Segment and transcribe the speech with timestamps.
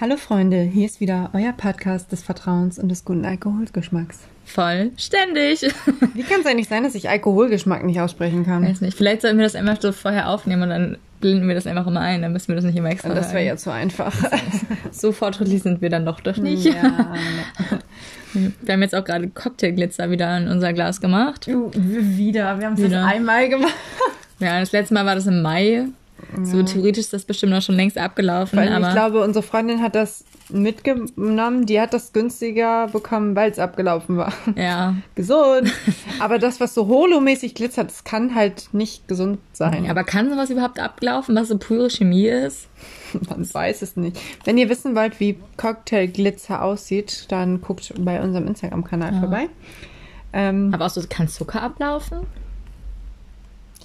[0.00, 4.18] Hallo Freunde, hier ist wieder euer Podcast des Vertrauens und des guten Alkoholgeschmacks.
[4.44, 5.62] Voll ständig.
[6.14, 8.66] Wie kann es eigentlich sein, dass ich Alkoholgeschmack nicht aussprechen kann?
[8.66, 8.98] Weiß nicht.
[8.98, 12.00] Vielleicht sollten wir das einfach so vorher aufnehmen und dann blenden wir das einfach immer
[12.00, 12.22] ein.
[12.22, 14.12] Dann müssen wir das nicht immer extra Und das wäre ja zu einfach.
[14.90, 16.64] So fortschrittlich sind wir dann doch doch nicht.
[16.64, 17.14] Ja,
[18.32, 21.46] Wir haben jetzt auch gerade Cocktailglitzer wieder in unser Glas gemacht.
[21.46, 22.58] Du, wieder.
[22.58, 23.74] Wir haben es einmal gemacht.
[24.40, 25.84] Ja, das letzte Mal war das im Mai.
[26.42, 28.58] So theoretisch ist das bestimmt auch schon längst abgelaufen.
[28.58, 31.66] Weil aber ich glaube, unsere Freundin hat das mitgenommen.
[31.66, 34.32] Die hat das günstiger bekommen, weil es abgelaufen war.
[34.56, 34.94] ja.
[35.14, 35.72] Gesund.
[36.20, 39.88] Aber das, was so holomäßig glitzert, das kann halt nicht gesund sein.
[39.88, 42.68] Aber kann sowas überhaupt ablaufen, was so pure Chemie ist?
[43.28, 44.18] Man weiß es nicht.
[44.44, 49.48] Wenn ihr wissen wollt, wie Cocktailglitzer aussieht, dann guckt bei unserem Instagram-Kanal vorbei.
[50.32, 52.18] Ähm, Aber auch so, kann Zucker ablaufen?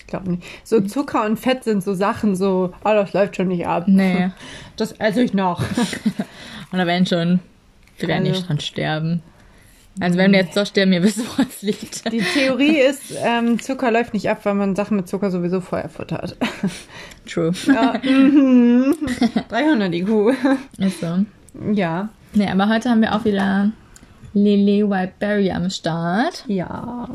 [0.10, 0.44] Ich glaube nicht.
[0.64, 3.84] So Zucker und Fett sind so Sachen, so, oh, das läuft schon nicht ab.
[3.88, 4.32] Nee.
[4.76, 5.62] Das esse ich noch.
[6.74, 7.42] Oder wenn schon,
[8.00, 9.22] wir werden Also- nicht dran sterben.
[10.00, 12.10] Also wenn wir jetzt doch sterben, ihr wisst, wo es liegt.
[12.12, 15.90] Die Theorie ist, ähm, Zucker läuft nicht ab, weil man Sachen mit Zucker sowieso vorher
[15.90, 16.38] futtert.
[17.30, 17.52] True.
[17.68, 18.96] Ja, mhm.
[19.50, 20.10] 300 IQ.
[20.78, 21.26] Ist so.
[21.74, 22.08] Ja.
[22.34, 23.72] Nee, aber heute haben wir auch wieder
[24.34, 26.46] Lily Whiteberry am Start.
[26.48, 27.10] Ja.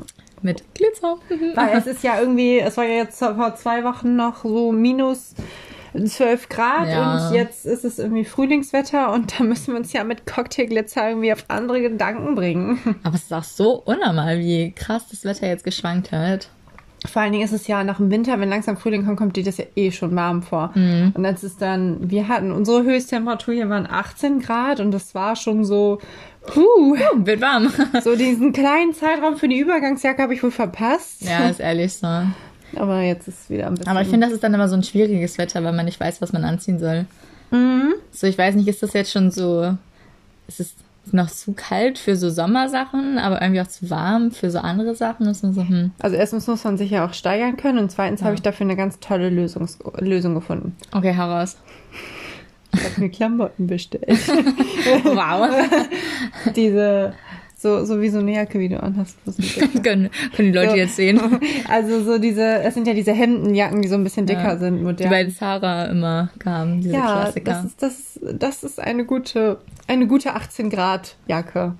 [0.44, 1.16] Mit Glitzer.
[1.54, 5.34] Weil es ist ja irgendwie, es war ja jetzt vor zwei Wochen noch so minus
[5.94, 7.28] 12 Grad Ja.
[7.28, 11.32] und jetzt ist es irgendwie Frühlingswetter und da müssen wir uns ja mit Cocktailglitzer irgendwie
[11.32, 12.78] auf andere Gedanken bringen.
[13.04, 16.48] Aber es ist auch so unnormal, wie krass das Wetter jetzt geschwankt hat.
[17.06, 19.44] Vor allen Dingen ist es ja nach dem Winter, wenn langsam Frühling kommt, kommt dir
[19.44, 20.70] das ja eh schon warm vor.
[20.74, 21.12] Mhm.
[21.14, 25.36] Und als es dann, wir hatten, unsere Höchsttemperatur hier waren 18 Grad und das war
[25.36, 25.98] schon so,
[26.46, 27.72] puh, Wird warm.
[28.02, 31.22] so diesen kleinen Zeitraum für die Übergangsjacke habe ich wohl verpasst.
[31.22, 32.06] ja, ist ehrlich so.
[32.76, 33.88] Aber jetzt ist es wieder ein bisschen.
[33.88, 36.20] Aber ich finde, das ist dann immer so ein schwieriges Wetter, weil man nicht weiß,
[36.20, 37.06] was man anziehen soll.
[38.10, 39.76] So, ich weiß nicht, ist das jetzt schon so,
[40.48, 40.74] ist es
[41.12, 45.26] noch zu kalt für so Sommersachen, aber irgendwie auch zu warm für so andere Sachen?
[45.28, 45.92] Ist so, hm.
[46.00, 48.76] Also erstens muss man sich ja auch steigern können und zweitens habe ich dafür eine
[48.76, 50.76] ganz tolle Lösungs Lösung gefunden.
[50.92, 51.56] Okay, heraus.
[52.74, 54.08] Ich habe mir Klamotten bestellt.
[55.04, 55.48] Wow.
[56.56, 57.14] Diese,
[57.56, 59.16] so, so wie so eine Jacke, wie du anhast.
[59.82, 60.76] können, können die Leute So.
[60.76, 61.20] jetzt sehen.
[61.68, 64.56] Also so diese, es sind ja diese Hemdenjacken, die so ein bisschen dicker Ja.
[64.58, 64.78] sind.
[64.78, 65.08] Die Modern.
[65.10, 67.52] bei Zara immer kamen, diese ja, Klassiker.
[67.52, 71.74] das ist, das, das ist eine gute, eine gute 18 Grad Jacke.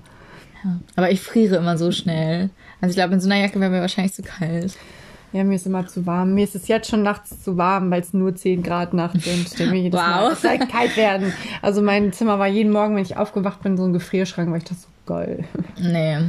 [0.95, 2.49] Aber ich friere immer so schnell.
[2.81, 4.75] Also ich glaube, in so einer Jacke wäre mir wahrscheinlich zu kalt.
[5.31, 6.33] Ja, mir ist immer zu warm.
[6.33, 9.41] Mir ist es jetzt schon nachts zu warm, weil es nur 10 Grad nachts sind.
[9.47, 10.31] Ich denke mir jedes Mal, Wow.
[10.33, 11.33] es soll kalt werden.
[11.61, 14.63] Also mein Zimmer war jeden Morgen, wenn ich aufgewacht bin, so ein Gefrierschrank, weil ich
[14.63, 15.43] das so geil.
[15.81, 16.19] Nee,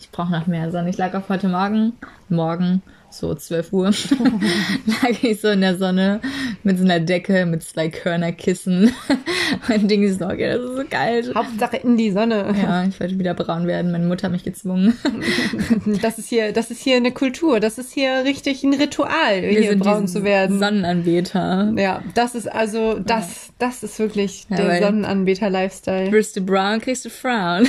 [0.00, 0.90] ich brauche noch mehr Sonne.
[0.90, 1.92] Ich lag auf heute Morgen,
[2.30, 3.86] morgen, so 12 Uhr,
[4.86, 6.20] lag ich so in der Sonne
[6.62, 8.92] mit so einer Decke, mit zwei Körnerkissen.
[9.68, 11.34] Mein Ding ist so, okay, das ist so kalt.
[11.34, 12.54] Hauptsache in die Sonne.
[12.62, 13.92] Ja, ich wollte wieder braun werden.
[13.92, 14.94] Meine Mutter hat mich gezwungen.
[16.02, 17.60] Das ist hier, das ist hier eine Kultur.
[17.60, 20.58] Das ist hier richtig ein Ritual, hier braun zu werden.
[20.58, 21.72] Sonnenanbeter.
[21.76, 26.12] ja, das ist also, das, das ist wirklich Ja, der Sonnenanbeter-Lifestyle.
[26.12, 27.68] Wirst du braun, kriegst du Frauen.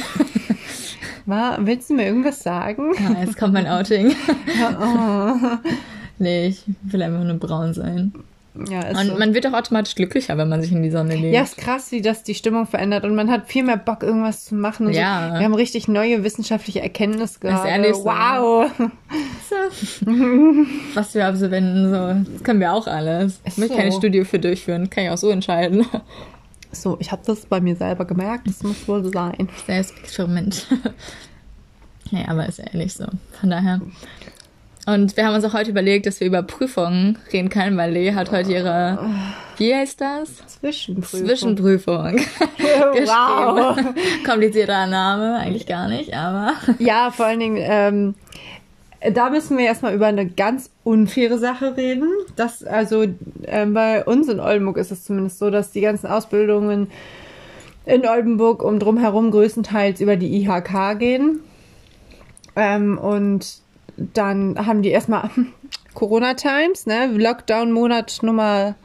[1.26, 2.94] Wa- Willst du mir irgendwas sagen?
[3.00, 4.14] Ja, jetzt kommt mein Outing.
[4.80, 5.34] Oh.
[6.20, 8.14] Nee, ich will einfach nur braun sein.
[8.70, 9.18] Ja, ist Und so.
[9.18, 11.34] man wird auch automatisch glücklicher, wenn man sich in die Sonne legt.
[11.34, 14.44] Ja, ist krass, wie das die Stimmung verändert und man hat viel mehr Bock, irgendwas
[14.46, 14.88] zu machen.
[14.88, 15.30] Und Ja.
[15.34, 15.40] so.
[15.40, 17.68] Wir haben richtig neue wissenschaftliche Erkenntnis gerade.
[17.70, 18.06] ehrlich so.
[18.06, 18.70] wow.
[19.50, 20.06] So.
[20.94, 22.32] Was wir absolventen, so.
[22.34, 23.40] Das können wir auch alles.
[23.46, 24.90] Ich Ist möchte keine Studie für durchführen.
[24.90, 25.86] Kann ich auch so entscheiden.
[26.72, 28.48] So, ich habe das bei mir selber gemerkt.
[28.48, 29.50] Das muss wohl sein.
[29.66, 30.68] Selbstexperiment.
[32.12, 33.06] nee, aber ist ehrlich so.
[33.40, 33.82] Von daher.
[34.88, 38.14] Und wir haben uns auch heute überlegt, dass wir über Prüfungen reden können, weil Lee
[38.14, 38.98] hat heute ihre,
[39.58, 40.46] wie heißt das?
[40.48, 41.26] Zwischenprüfung.
[41.26, 42.16] Zwischenprüfung.
[42.58, 43.78] wow.
[44.26, 46.54] Komplizierter Name, eigentlich gar nicht, aber.
[46.80, 48.16] Ja, vor allen Dingen, ähm,
[49.14, 52.08] da müssen wir erstmal über eine ganz unfaire Sache reden.
[52.36, 53.06] Das, also
[53.46, 56.92] ähm, bei uns in Oldenburg ist es zumindest so, dass die ganzen Ausbildungen
[57.86, 61.40] in Oldenburg um drumherum größtenteils über die IHK gehen.
[62.56, 63.60] Ähm, und
[63.98, 65.30] dann haben die erstmal
[65.96, 67.08] Corona Times, ne?
[67.08, 68.76] Lockdown-Monat Nummer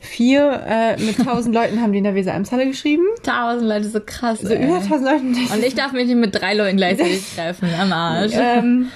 [0.00, 3.04] vier äh, mit 1000 Leuten haben die in der Weser-Ems-Halle geschrieben.
[3.22, 4.40] Tausend Leute, so krass.
[4.40, 4.64] So ey.
[4.64, 5.36] über 1000 Leuten.
[5.52, 8.32] Und ich darf mich nicht mit drei Leuten gleichzeitig treffen, am Arsch.
[8.34, 8.88] ähm,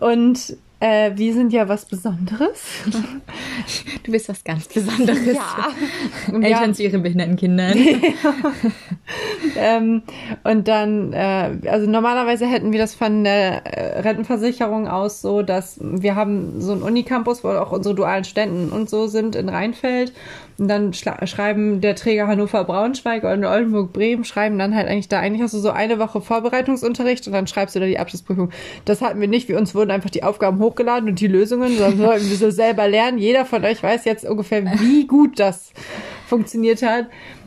[0.00, 2.60] und Äh, wir sind ja was Besonderes.
[4.02, 5.32] Du bist was ganz Besonderes.
[5.32, 5.68] Ja.
[6.30, 6.72] Eltern Ja.
[6.74, 7.72] zu ihren behinderten Kindern.
[9.56, 10.02] ähm,
[10.42, 15.78] und dann, äh, also normalerweise hätten wir das von der äh, Rentenversicherung aus so, dass
[15.80, 20.12] wir haben so einen Unicampus, wo auch unsere dualen Studenten und so sind in Rheinfeld.
[20.56, 25.18] Und dann schreiben der Träger Hannover Braunschweig und Oldenburg Bremen schreiben dann halt eigentlich da,
[25.18, 28.50] eigentlich hast du so eine Woche Vorbereitungsunterricht und dann schreibst du da die Abschlussprüfung.
[28.84, 29.48] Das hatten wir nicht.
[29.48, 32.88] Wie uns wurden einfach die Aufgaben hochgeladen und die Lösungen, sondern sollten wir so selber
[32.88, 33.18] lernen.
[33.18, 35.72] Jeder von euch weiß jetzt ungefähr, wie gut das
[36.26, 37.06] funktioniert hat.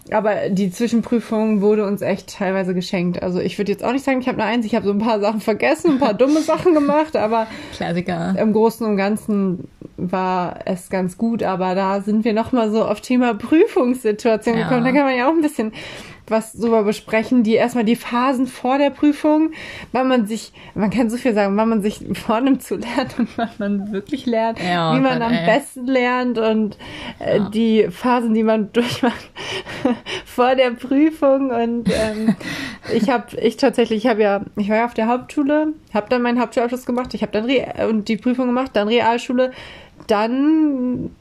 [0.09, 3.21] Aber die Zwischenprüfung wurde uns echt teilweise geschenkt.
[3.21, 4.99] Also ich würde jetzt auch nicht sagen, ich habe eine Eins, ich habe so ein
[4.99, 8.33] paar Sachen vergessen, ein paar dumme Sachen gemacht, aber Klassiker.
[8.39, 11.43] im Großen und Ganzen war es ganz gut.
[11.43, 14.63] Aber da sind wir nochmal so auf Thema Prüfungssituation Ja.
[14.69, 14.85] gekommen.
[14.85, 15.73] Da kann man ja auch ein bisschen
[16.29, 19.51] was drüber besprechen, die erstmal die Phasen vor der Prüfung,
[19.91, 23.29] wann man sich, man kann so viel sagen, wann man sich vornimmt zu lernen und
[23.37, 25.45] wann man wirklich lernt, Ja, wie man Gott, am ey.
[25.45, 26.77] besten lernt und
[27.19, 27.49] äh, Ja.
[27.49, 29.29] die Phasen, die man durchmacht
[30.25, 32.35] vor der Prüfung und ähm,
[32.93, 36.21] ich habe ich tatsächlich ich habe ja ich war ja auf der Hauptschule habe dann
[36.21, 39.51] meinen Hauptschulabschluss gemacht ich habe dann Re und die Prüfung gemacht dann Realschule
[40.07, 41.11] dann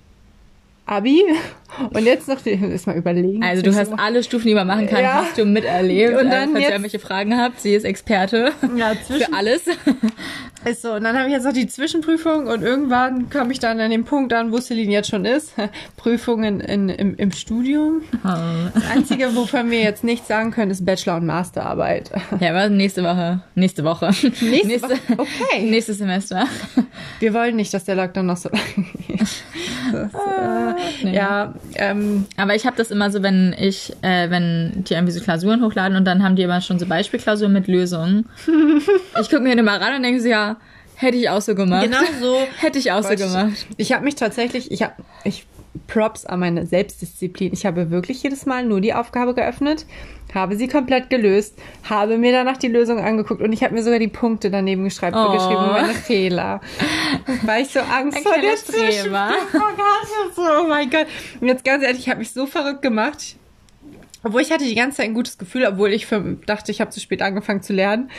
[0.87, 1.21] Abi
[1.93, 4.87] und jetzt noch die, ist mal überlegen Also du hast alle Stufen, die man machen
[4.87, 5.25] kann, Ja.
[5.25, 6.13] hast du miterlebt.
[6.13, 9.63] Und dann dann, falls jetzt- ihr irgendwelche Fragen habt, sie ist Experte ja, für alles.
[10.65, 13.79] Ist so, und dann habe ich jetzt noch die Zwischenprüfung und irgendwann komme ich dann
[13.79, 15.53] an den Punkt an, wo Celine jetzt schon ist.
[15.97, 18.03] Prüfungen in, im, im Studium.
[18.75, 22.11] Das Einzige, wovon wir jetzt nichts sagen können, ist Bachelor- und Masterarbeit.
[22.41, 23.43] Ja, aber nächste Woche.
[23.55, 24.11] Nächste Woche.
[24.41, 25.63] Nächste Woche, okay.
[25.63, 26.47] Nächstes Semester.
[27.21, 29.21] Wir wollen nicht, dass der Lockdown noch so lange geht.
[29.21, 31.15] Das, äh, nee.
[31.15, 35.21] Ja, ähm, Aber ich habe das immer so, wenn ich, äh, wenn die irgendwie so
[35.21, 38.27] Klausuren hochladen und dann haben die immer schon so Beispielklausuren mit Lösungen.
[39.21, 40.57] Ich gucke mir den immer ran und denke so, ja,
[40.97, 41.85] hätte ich auch so gemacht.
[41.85, 42.39] Genau so.
[42.59, 43.67] hätte ich auch so Wollte ich- gemacht.
[43.79, 44.93] Ich habe mich tatsächlich, ich habe,
[45.25, 45.47] ich
[45.87, 47.53] Props an meine Selbstdisziplin.
[47.53, 49.87] Ich habe wirklich jedes Mal nur die Aufgabe geöffnet,
[50.35, 51.59] habe sie komplett gelöst,
[51.89, 55.17] habe mir danach die Lösung angeguckt und ich habe mir sogar die Punkte daneben geschrieben,
[55.17, 55.33] Oh.
[55.33, 56.61] geschrieben meine Fehler.
[57.43, 58.73] Weil ich so Angst vor der hatte.
[60.35, 61.07] So, oh mein Gott.
[61.41, 63.37] Und jetzt ganz ehrlich, ich habe mich so verrückt gemacht.
[64.23, 66.91] Obwohl ich hatte die ganze Zeit ein gutes Gefühl, obwohl ich für, dachte, ich habe
[66.91, 68.11] zu spät angefangen zu lernen.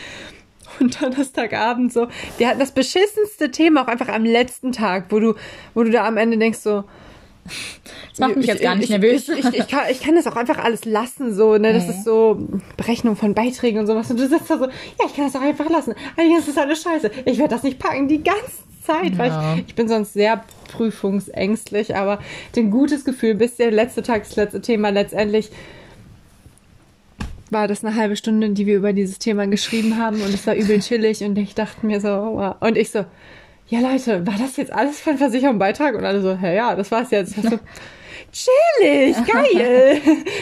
[0.79, 2.07] Und Donnerstagabend so,
[2.37, 5.35] wir hatten das beschissenste Thema auch einfach am letzten Tag, wo du,
[5.73, 6.83] wo du da am Ende denkst so,
[8.11, 9.29] Das macht mich ich, jetzt gar nicht ich, nervös.
[9.29, 11.73] Ich, ich, kann, ich kann das auch einfach alles lassen, so, ne?
[11.73, 11.91] Das Nee.
[11.91, 12.47] ist so
[12.77, 14.09] Berechnung von Beiträgen und sowas.
[14.09, 15.93] Und du sitzt da so, ja, ich kann das auch einfach lassen.
[16.15, 17.11] Eigentlich ist das alles scheiße.
[17.25, 18.41] Ich werde das nicht packen die ganze
[18.85, 19.55] Zeit, weil Ja.
[19.55, 22.19] ich, ich bin sonst sehr prüfungsängstlich, aber
[22.55, 25.51] ein gutes Gefühl, bis der letzte Tag, das letzte Thema letztendlich
[27.49, 30.55] war das eine halbe Stunde, die wir über dieses Thema geschrieben haben und es war
[30.55, 32.55] übel chillig und ich dachte mir so, wow.
[32.59, 33.05] und ich so,
[33.67, 35.95] ja Leute, war das jetzt alles von Versicherung Beitrag?
[35.95, 37.35] Und alle so, hä, ja, das war's jetzt.
[38.37, 40.01] Chillig, geil,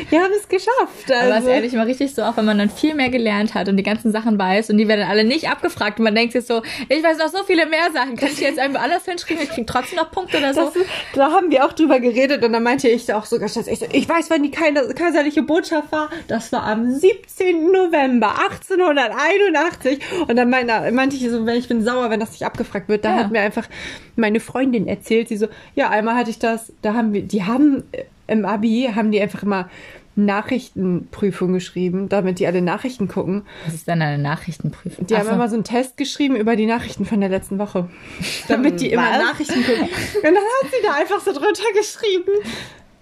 [0.10, 1.06] wir haben es geschafft.
[1.08, 3.54] Aber es Also, ist ehrlich immer richtig so, auch wenn man dann viel mehr gelernt
[3.54, 6.34] hat und die ganzen Sachen weiß und die werden alle nicht abgefragt und man denkt
[6.34, 9.44] sich so, ich weiß noch so viele mehr Sachen, kann ich jetzt einfach alles hinschreiben,
[9.44, 10.62] ich krieg trotzdem noch Punkte oder so.
[10.66, 10.74] das,
[11.14, 13.62] da haben wir auch drüber geredet und dann meinte ich auch sogar, ich, so,
[13.92, 16.10] ich weiß, wann die kaiserliche Botschaft war.
[16.28, 17.72] Das war am 17.
[17.72, 20.00] November 1881.
[20.28, 23.06] Und dann meinte, meinte ich so, wenn ich bin sauer, wenn das nicht abgefragt wird.
[23.06, 23.16] Da Ja.
[23.24, 23.68] hat mir einfach
[24.16, 27.84] meine Freundin erzählt, sie so, ja, einmal hatte ich das, da haben wir, die haben
[28.28, 29.70] im Abi, haben die einfach immer
[30.16, 33.46] Nachrichtenprüfung geschrieben, damit die alle Nachrichten gucken.
[33.66, 35.06] Was ist denn eine Nachrichtenprüfung?
[35.08, 37.90] Die Ach haben immer so einen Test geschrieben über die Nachrichten von der letzten Woche.
[38.48, 39.18] Damit die immer?
[39.18, 39.84] Nachrichten gucken.
[39.84, 42.32] Und dann hat sie da einfach so drunter geschrieben.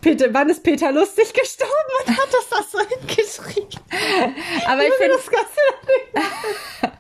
[0.01, 1.71] Peter, wann ist Peter lustig gestorben
[2.06, 3.80] und hat das da so hingeschrieben.
[4.68, 6.92] aber ich finde, das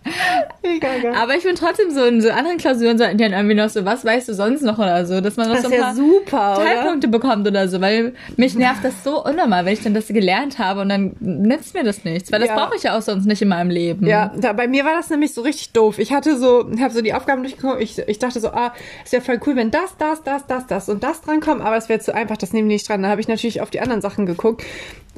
[1.15, 3.85] aber ich finde trotzdem so in so anderen Klausuren sollten die dann irgendwie noch so,
[3.85, 5.95] was weißt du sonst noch oder so, dass man noch Das so ein ja paar
[5.95, 6.65] super, oder?
[6.65, 10.59] Teilpunkte bekommt oder so, weil mich nervt das so unnormal, wenn ich dann das gelernt
[10.59, 12.55] habe und dann nützt mir das nichts, weil das Ja.
[12.55, 14.07] brauche ich ja auch sonst nicht in meinem Leben.
[14.07, 15.99] Ja, da, bei mir war das nämlich so richtig doof.
[15.99, 17.81] Ich hatte so, habe so die Aufgaben durchgeguckt.
[17.81, 18.73] Ich, ich dachte so, ah,
[19.05, 21.89] es wäre voll cool, wenn das, das, das, das, das und das drankommt, aber es
[21.89, 23.01] wäre zu einfach, das nehmen die nicht dran.
[23.03, 24.63] Da habe ich natürlich auf die anderen Sachen geguckt,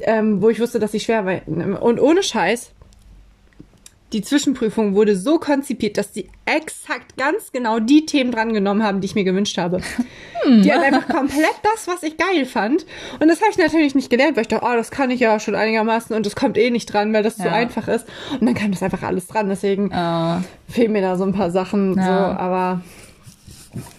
[0.00, 1.74] ähm, wo ich wusste, dass sie schwer waren.
[1.76, 2.70] Und ohne Scheiß,
[4.12, 9.06] die Zwischenprüfung wurde so konzipiert, dass die exakt ganz genau die Themen drangenommen haben, die
[9.06, 9.80] ich mir gewünscht habe.
[10.46, 12.86] Die haben einfach komplett das, was ich geil fand.
[13.18, 15.40] Und das habe ich natürlich nicht gelernt, weil ich dachte, oh, das kann ich ja
[15.40, 17.52] schon einigermaßen und das kommt eh nicht dran, weil das Ja.
[17.52, 18.06] einfach ist.
[18.38, 19.48] Und dann kam das einfach alles dran.
[19.48, 20.38] Deswegen Äh,
[20.70, 21.96] fehlen mir da so ein paar Sachen.
[21.96, 22.04] Ja.
[22.04, 22.80] So, aber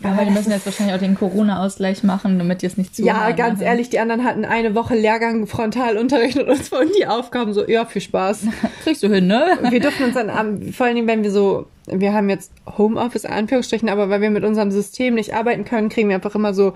[0.03, 3.31] Aber die müssen jetzt wahrscheinlich auch den Corona-Ausgleich machen, damit die es nicht zu Ja,
[3.31, 3.67] ganz machen.
[3.67, 7.85] ehrlich, die anderen hatten eine Woche Lehrgang Frontalunterricht und uns wurden die Aufgaben so, ja,
[7.85, 8.47] viel Spaß.
[8.83, 9.57] Kriegst du hin, ne?
[9.69, 13.31] wir durften uns dann, vor allen Dingen, wenn wir so, wir haben jetzt Homeoffice, in
[13.31, 16.73] Anführungsstrichen, aber weil wir mit unserem System nicht arbeiten können, kriegen wir einfach immer so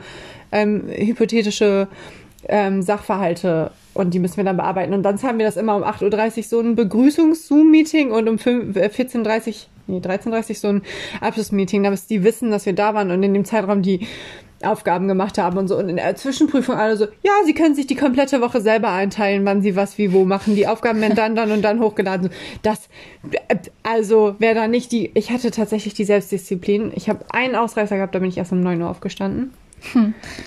[0.52, 1.88] ähm, hypothetische
[2.48, 4.94] ähm, Sachverhalte und die müssen wir dann bearbeiten.
[4.94, 8.76] Und dann haben wir das immer um 8.30 Uhr so ein Begrüßungs-Zoom-Meeting und um 5,
[8.76, 9.54] äh, 14.30 Uhr,
[9.92, 10.82] nee, 13.30 Uhr so ein
[11.22, 14.08] Abschlussmeeting, damit die wissen, dass wir da waren und in dem Zeitraum die
[14.64, 15.78] Aufgaben gemacht haben und so.
[15.78, 19.46] Und in der Zwischenprüfung alle so, ja, sie können sich die komplette Woche selber einteilen,
[19.46, 20.56] wann sie was wie wo machen.
[20.56, 22.30] Die Aufgaben werden dann, dann und dann hochgeladen.
[22.62, 22.90] Das,
[23.84, 26.92] also, wer da nicht die, ich hatte tatsächlich die Selbstdisziplin.
[26.96, 29.52] Ich habe einen Ausreißer gehabt, da bin ich erst um 9 Uhr aufgestanden.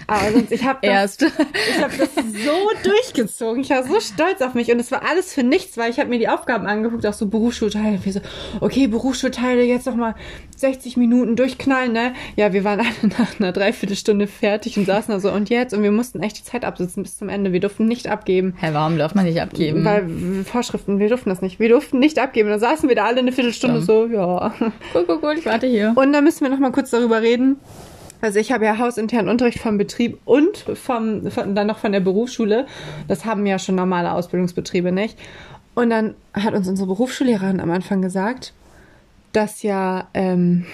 [0.06, 1.22] Aber sonst, ich habe das, Erst.
[1.22, 3.62] ich hab das so durchgezogen.
[3.62, 6.08] Ich war so stolz auf mich und es war alles für nichts, weil ich habe
[6.08, 7.96] mir die Aufgaben angeguckt, auch so Berufsschulteile.
[7.96, 8.20] Und wir so,
[8.60, 10.14] okay, Berufsschulteile, jetzt noch mal
[10.56, 12.14] 60 Minuten durchknallen, ne?
[12.36, 12.88] Ja, wir waren alle
[13.18, 15.74] nach einer Dreiviertelstunde fertig und saßen da so, und jetzt?
[15.74, 17.52] Und wir mussten echt die Zeit absitzen bis zum Ende.
[17.52, 18.54] Wir durften nicht abgeben.
[18.58, 19.84] Hä, warum darf man nicht abgeben?
[19.84, 21.58] Weil Vorschriften, wir durften das nicht.
[21.58, 22.48] Wir durften nicht abgeben.
[22.48, 24.54] Dann saßen wir da alle eine Viertelstunde so, ja.
[24.94, 25.92] Cool, cool, cool, ich warte hier.
[25.96, 27.56] Und da müssen wir noch mal kurz darüber reden.
[28.24, 32.00] Also ich habe ja hausinternen Unterricht vom Betrieb und vom, von, dann noch von der
[32.00, 32.66] Berufsschule.
[33.06, 35.18] Das haben ja schon normale Ausbildungsbetriebe nicht.
[35.74, 38.54] Und dann hat uns unsere Berufsschullehrerin am Anfang gesagt,
[39.32, 40.64] dass ja ähm,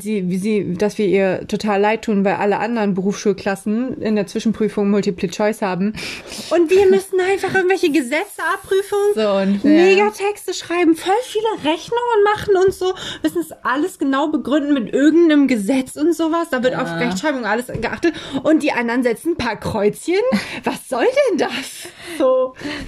[0.00, 4.90] sie, sie, dass wir ihr total leid tun, weil alle anderen Berufsschulklassen in der Zwischenprüfung
[4.90, 5.94] Multiple Choice haben.
[6.50, 9.84] Und wir müssen einfach irgendwelche Gesetze abprüfen, So unfair.
[9.84, 12.92] Megatexte schreiben, voll viele Rechnungen machen und so,
[13.22, 16.48] müssen es alles genau begründen mit irgendeinem Gesetz und sowas.
[16.50, 16.82] Da wird Ja.
[16.82, 18.14] auf Rechtschreibung alles geachtet.
[18.42, 20.14] Und die anderen setzen ein paar Kreuzchen.
[20.64, 21.88] Was soll denn das?
[22.18, 22.41] So.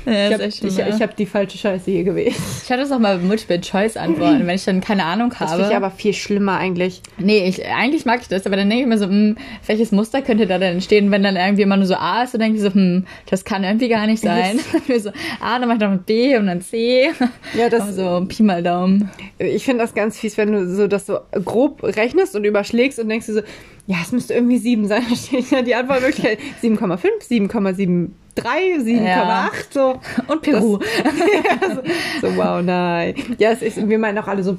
[0.14, 2.34] Ja, Ich habe ich, ich hab die falsche Scheiße hier gewählt.
[2.62, 5.72] Ich hatte das auch mal Multiple-Choice-Antworten, wenn ich dann keine Ahnung Das finde habe.
[5.72, 7.00] ich aber viel schlimmer eigentlich.
[7.18, 10.22] Nee, ich, eigentlich mag ich das, aber dann denke ich mir so, hm, welches Muster
[10.22, 12.62] könnte da denn entstehen, wenn dann irgendwie immer nur so A ist, dann denke ich
[12.62, 14.58] so, hm, das kann irgendwie gar nicht sein.
[14.88, 17.10] Und so, A, dann mach ich noch mit B und dann C.
[17.56, 19.10] Ja, das- Aber so Pi mal Daumen.
[19.38, 23.08] Ich finde das ganz fies, wenn du so das so grob rechnest und überschlägst und
[23.08, 23.40] denkst du so,
[23.86, 25.02] ja, es müsste irgendwie 7 sein.
[25.08, 27.00] Da steht ja die Antwortmöglichkeit 7,5,
[27.50, 29.50] 7,73, 7,8, Ja.
[29.70, 30.00] so.
[30.28, 30.78] Und Peru.
[31.04, 31.82] ja, so,
[32.28, 33.14] so, wow, nein.
[33.38, 34.56] Ja, es ist, wir meinen auch alle so,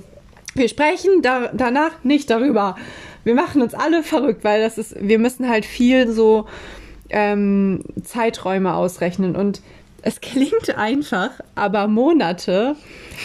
[0.54, 2.76] wir sprechen da, danach nicht darüber.
[3.24, 6.46] Wir machen uns alle verrückt, weil das ist, wir müssen halt viel so
[7.10, 9.62] ähm, Zeiträume ausrechnen und
[10.02, 12.76] es klingt einfach, aber Monate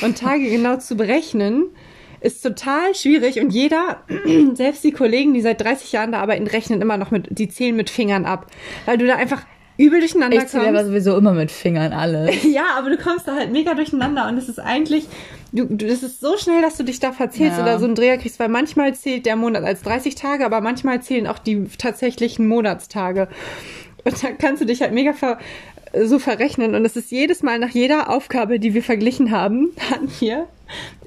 [0.02, 1.66] und Tage genau zu berechnen,
[2.23, 4.02] ist total schwierig und jeder,
[4.54, 7.76] selbst die Kollegen, die seit 30 Jahren da arbeiten, rechnen immer noch mit, die zählen
[7.76, 8.47] mit Fingern ab,
[8.87, 9.42] weil du da einfach
[9.81, 12.45] übel durcheinander Ich zähle aber sowieso immer mit Fingern alles.
[12.45, 15.07] ja, aber du kommst da halt mega durcheinander und es ist eigentlich,
[15.53, 17.63] du, du, das ist so schnell, dass du dich da verzählst Ja.
[17.63, 21.01] oder so einen Dreher kriegst, weil manchmal zählt der Monat als 30 Tage, aber manchmal
[21.03, 23.29] zählen auch die tatsächlichen Monatstage.
[24.05, 25.39] Und da kannst du dich halt mega ver,
[26.05, 30.11] so verrechnen und es ist jedes Mal nach jeder Aufgabe, die wir verglichen haben, hatten
[30.21, 30.47] wir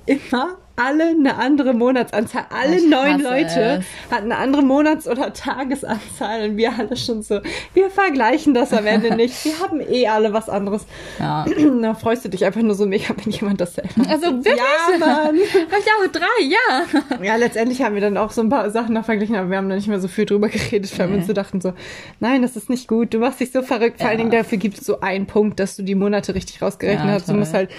[0.05, 2.45] immer alle eine andere Monatsanzahl.
[2.49, 7.41] Alle Ich neun Leute hatten eine andere Monats- oder Tagesanzahl und wir alle schon so,
[7.73, 9.45] wir vergleichen das am Ende nicht.
[9.45, 10.85] Wir haben eh alle was anderes.
[11.19, 11.45] Ja.
[11.83, 14.55] Da freust du dich einfach nur so mega, wenn jemand das selber Also wirklich?
[14.55, 15.35] Ja, Mann.
[15.71, 17.23] Hab ich auch drei, ja.
[17.23, 19.69] Ja, letztendlich haben wir dann auch so ein paar Sachen noch verglichen, aber wir haben
[19.69, 21.73] da nicht mehr so viel drüber geredet, weil wir uns so dachten so,
[22.19, 23.99] nein, das ist nicht gut, du machst dich so verrückt.
[23.99, 24.25] Vor allen Ja.
[24.25, 27.27] Dingen dafür gibt es so einen Punkt, dass du die Monate richtig rausgerechnet Ja, hast.
[27.29, 27.69] Du musst halt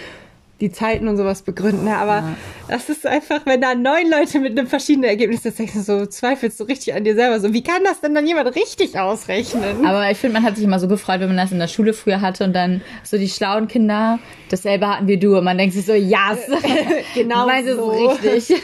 [0.60, 1.86] die Zeiten und sowas begründen.
[1.86, 2.36] Ja, aber
[2.68, 5.50] das ist einfach, wenn da neun Leute mit einem verschiedenen Ergebnis du
[5.82, 7.40] so, zweifelst du richtig an dir selber.
[7.40, 9.84] So, wie kann das denn dann jemand richtig ausrechnen?
[9.84, 11.92] Aber ich finde, man hat sich immer so gefreut, wenn man das in der Schule
[11.92, 15.36] früher hatte und dann so die schlauen Kinder, dasselbe hatten wie du.
[15.36, 16.62] Und man denkt sich so, ja, yes,
[17.14, 17.90] Genau Meinst so.
[17.90, 18.62] richtig?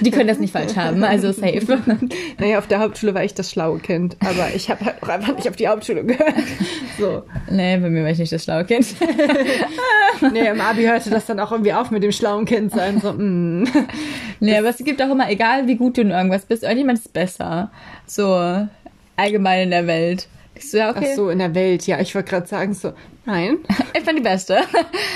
[0.00, 1.78] Die können das nicht falsch haben, also safe.
[2.38, 5.36] Naja, auf der Hauptschule war ich das schlaue Kind, aber ich habe halt auch einfach
[5.36, 6.34] nicht auf die Hauptschule gehört.
[6.98, 7.22] So.
[7.50, 8.86] Nee, bei mir war ich nicht das schlaue Kind.
[10.32, 13.00] Nee, im Abi hörte das dann auch irgendwie auf mit dem schlauen Kind sein.
[13.00, 13.66] So, mm.
[14.40, 17.12] Nee, aber es gibt auch immer, egal wie gut du in irgendwas bist, irgendjemand ist
[17.12, 17.70] besser.
[18.06, 18.66] So
[19.16, 20.28] allgemein in der Welt.
[20.56, 21.08] Ich so, ja, okay.
[21.10, 22.00] Ach so, in der Welt, ja.
[22.00, 22.92] Ich wollte gerade sagen, so,
[23.24, 23.58] nein.
[23.96, 24.58] Ich bin die Beste.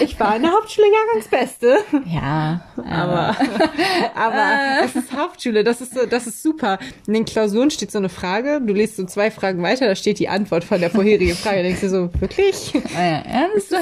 [0.00, 1.78] Ich war in der Hauptschule Jahrgangsbeste.
[2.06, 3.36] Ja, Aber,
[4.14, 6.78] aber es ist Hauptschule, das ist so, das ist super.
[7.06, 10.18] In den Klausuren steht so eine Frage, du liest so zwei Fragen weiter, da steht
[10.20, 11.56] die Antwort von der vorherigen Frage.
[11.56, 12.72] Da denkst du so, wirklich?
[12.96, 13.74] Ah ja, ernst?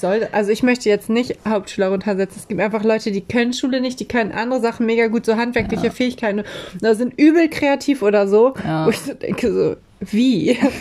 [0.00, 2.38] Soll, also ich möchte jetzt nicht Hauptschüler runtersetzen.
[2.38, 5.36] Es gibt einfach Leute, die können Schule nicht, die können andere Sachen mega gut, so
[5.36, 6.44] handwerkliche Fähigkeiten.
[6.80, 8.54] Da sind übel kreativ oder so.
[8.64, 8.86] Ja.
[8.86, 10.58] Wo ich so denke, so, wie?
[10.60, 10.72] das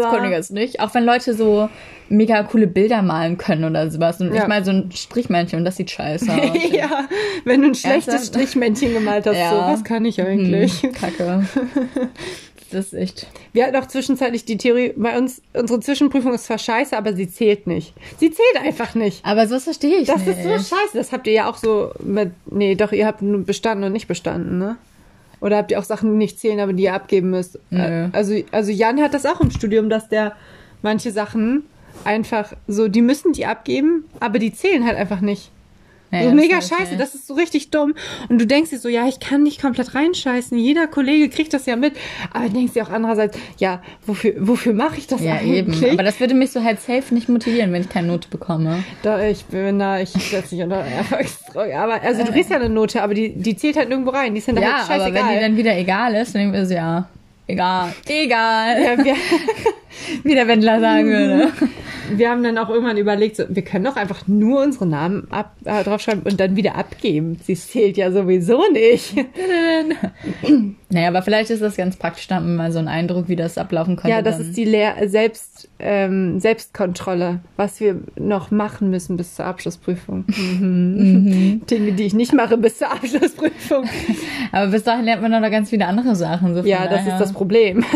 [0.00, 0.80] Aber- konnte ich jetzt nicht.
[0.80, 1.68] Auch wenn Leute so
[2.08, 4.20] mega coole Bilder malen können oder sowas.
[4.20, 4.42] Und Ja.
[4.42, 6.50] ich mal so ein Strichmännchen und das sieht scheiße aus.
[6.70, 7.08] ja,
[7.44, 8.26] wenn du ein schlechtes Ernsthaft?
[8.26, 9.50] Strichmännchen gemalt hast, Ja.
[9.50, 10.82] so, was kann ich eigentlich?
[10.82, 11.46] Hm, Kacke.
[12.70, 13.26] Das ist echt.
[13.52, 17.28] Wir hatten auch zwischenzeitlich die Theorie, bei uns, unsere Zwischenprüfung ist zwar scheiße, aber sie
[17.30, 17.92] zählt nicht.
[18.18, 19.24] Sie zählt einfach nicht.
[19.26, 20.38] Aber sowas verstehe ich Das nicht.
[20.38, 20.94] ist so scheiße.
[20.94, 24.08] Das habt ihr ja auch so mit, nee, doch, ihr habt nur bestanden und nicht
[24.08, 24.76] bestanden, ne?
[25.42, 27.58] Oder habt ihr auch Sachen, die nicht zählen, aber die ihr abgeben müsst?
[27.70, 27.78] Nö.
[27.80, 30.34] Äh, Also, also Jan hat das auch im Studium, dass der
[30.82, 31.64] manche Sachen
[32.04, 35.50] einfach so, die müssen die abgeben, aber die zählen halt einfach nicht.
[36.12, 37.94] Ja, so das mega ich scheiße, das ist so richtig dumm.
[38.28, 40.56] Und du denkst dir so, ja, ich kann nicht komplett reinscheißen.
[40.58, 41.94] Jeder Kollege kriegt das ja mit.
[42.32, 45.82] Aber du denkst dir auch andererseits, ja, wofür, wofür mache ich das Ja, eigentlich?
[45.82, 45.90] eben.
[45.94, 48.84] Aber das würde mich so halt safe nicht motivieren, wenn ich keine Note bekomme.
[49.02, 51.72] Da, ich bin da, ich setze mich unter Erfolgsdruck.
[51.74, 54.34] Aber, also du kriegst ja eine Note, aber die, die zählt halt nirgendwo rein.
[54.34, 55.06] Die sind Ja, halt scheißegal.
[55.22, 57.08] aber wenn die dann wieder egal ist, dann so, ja,
[57.46, 58.82] egal, egal.
[58.82, 59.14] ja, wir,
[60.24, 61.52] Wie der Wendler sagen würde.
[62.16, 65.54] wir haben dann auch irgendwann überlegt, so, wir können doch einfach nur unsere Namen ab,
[65.64, 67.38] äh, draufschreiben und dann wieder abgeben.
[67.42, 69.14] Sie zählt ja sowieso nicht.
[70.92, 73.96] Naja, aber vielleicht ist das ganz praktisch, man mal so einen Eindruck, wie das ablaufen
[73.96, 74.14] könnte.
[74.14, 74.46] Ja, das dann.
[74.48, 80.24] ist die Lehr Selbst, ähm, Selbstkontrolle, was wir noch machen müssen bis zur Abschlussprüfung.
[80.26, 81.62] Mhm.
[81.70, 83.88] Dinge, die ich nicht mache bis zur Abschlussprüfung.
[84.52, 86.54] Aber bis dahin lernt man noch ganz viele andere Sachen.
[86.54, 87.14] So Ja, das daher.
[87.14, 87.84] ist das Problem.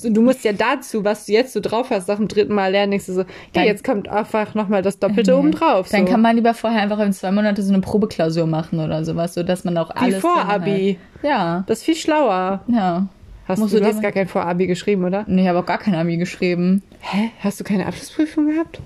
[0.00, 2.70] So, du musst ja dazu, was du jetzt so drauf hast, nach dem dritten Mal
[2.70, 5.88] lernen, denkst du so, ja, Dann- jetzt kommt einfach nochmal das Doppelte oben drauf.
[5.90, 6.12] Dann so.
[6.12, 9.42] kann man lieber vorher einfach in zwei Monate so eine Probeklausur machen oder sowas, so
[9.42, 10.22] dass man auch Wie alles.
[10.22, 10.98] dann Vor-Abi.
[11.20, 11.24] Halt.
[11.24, 12.60] Ja, Das ist viel schlauer.
[12.68, 13.06] ja.
[13.48, 15.24] Hast Musst du du jetzt damit- gar kein Vor-Abi geschrieben, oder?
[15.26, 16.82] Nee, ich habe auch gar kein Abi geschrieben.
[17.00, 17.30] Hä?
[17.40, 18.78] Hast du keine Abschlussprüfung gehabt?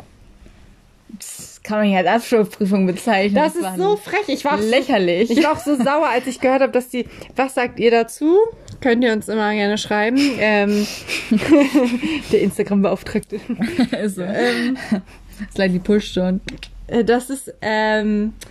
[1.63, 3.37] Das kann man ja als Abschlussprüfung bezeichnen.
[3.37, 4.29] Das ist war so frech.
[4.29, 5.31] Ich war auch so, lächerlich.
[5.31, 7.07] ich war auch so sauer, als ich gehört habe, dass die.
[7.37, 8.37] Was sagt ihr dazu?
[8.81, 10.19] Könnt ihr uns immer gerne schreiben.
[10.39, 10.87] Ähm,
[12.33, 13.37] der Instagram-Beauftragte.
[14.03, 14.23] ist so.
[14.23, 16.41] Das ist like die Push-Stunde.
[16.89, 18.47] Äh, Das ist, ähm, äh,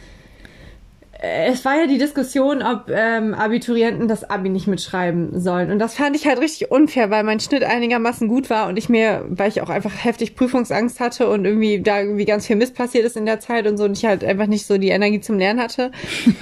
[1.24, 5.72] es war ja die Diskussion, ob ähm, Abiturienten das Abi nicht mitschreiben sollen.
[5.72, 8.90] Und das fand ich halt richtig unfair, weil mein Schnitt einigermaßen gut war und ich
[8.90, 12.74] mir, weil ich auch einfach heftig Prüfungsangst hatte und irgendwie da irgendwie ganz viel Mist
[12.74, 15.22] passiert ist in der Zeit und so und ich halt einfach nicht so die Energie
[15.22, 15.92] zum Lernen hatte.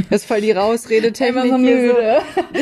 [0.10, 1.46] Das ist voll die Rausredetechnik.
[1.46, 1.94] Immer so hier so.
[1.94, 2.22] müde.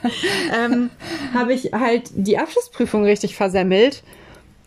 [0.64, 0.90] ähm,
[1.32, 4.02] habe ich halt die Abschlussprüfung richtig versemmelt.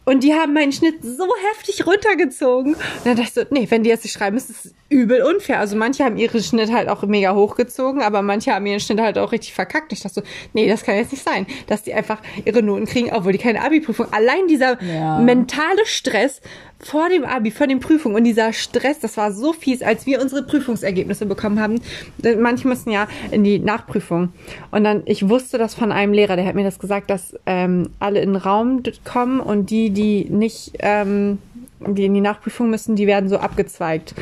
[0.09, 2.73] Und die haben meinen Schnitt so heftig runtergezogen.
[2.73, 5.59] Und dann dachte ich so, nee, wenn die jetzt nicht schreiben, ist es übel unfair.
[5.59, 9.19] Also manche haben ihren Schnitt halt auch mega hochgezogen, aber manche haben ihren Schnitt halt
[9.19, 9.93] auch richtig verkackt.
[9.93, 10.21] Ich dachte so,
[10.53, 13.61] nee, das kann jetzt nicht sein, dass die einfach ihre Noten kriegen, obwohl die keine
[13.63, 14.07] Abi-Prüfung.
[14.11, 15.19] Allein dieser Ja.
[15.19, 16.41] mentale Stress
[16.81, 20.21] vor dem Abi, vor den Prüfungen und dieser Stress, das war so fies, als wir
[20.21, 21.81] unsere Prüfungsergebnisse bekommen haben.
[22.17, 24.29] Denn Manche müssen ja in die Nachprüfung.
[24.71, 27.89] Und dann, ich wusste das von einem Lehrer, der hat mir das gesagt, dass ähm,
[27.99, 31.39] alle in den Raum kommen und die, die nicht, ähm,
[31.87, 34.13] die in die Nachprüfung müssen, die werden so abgezweigt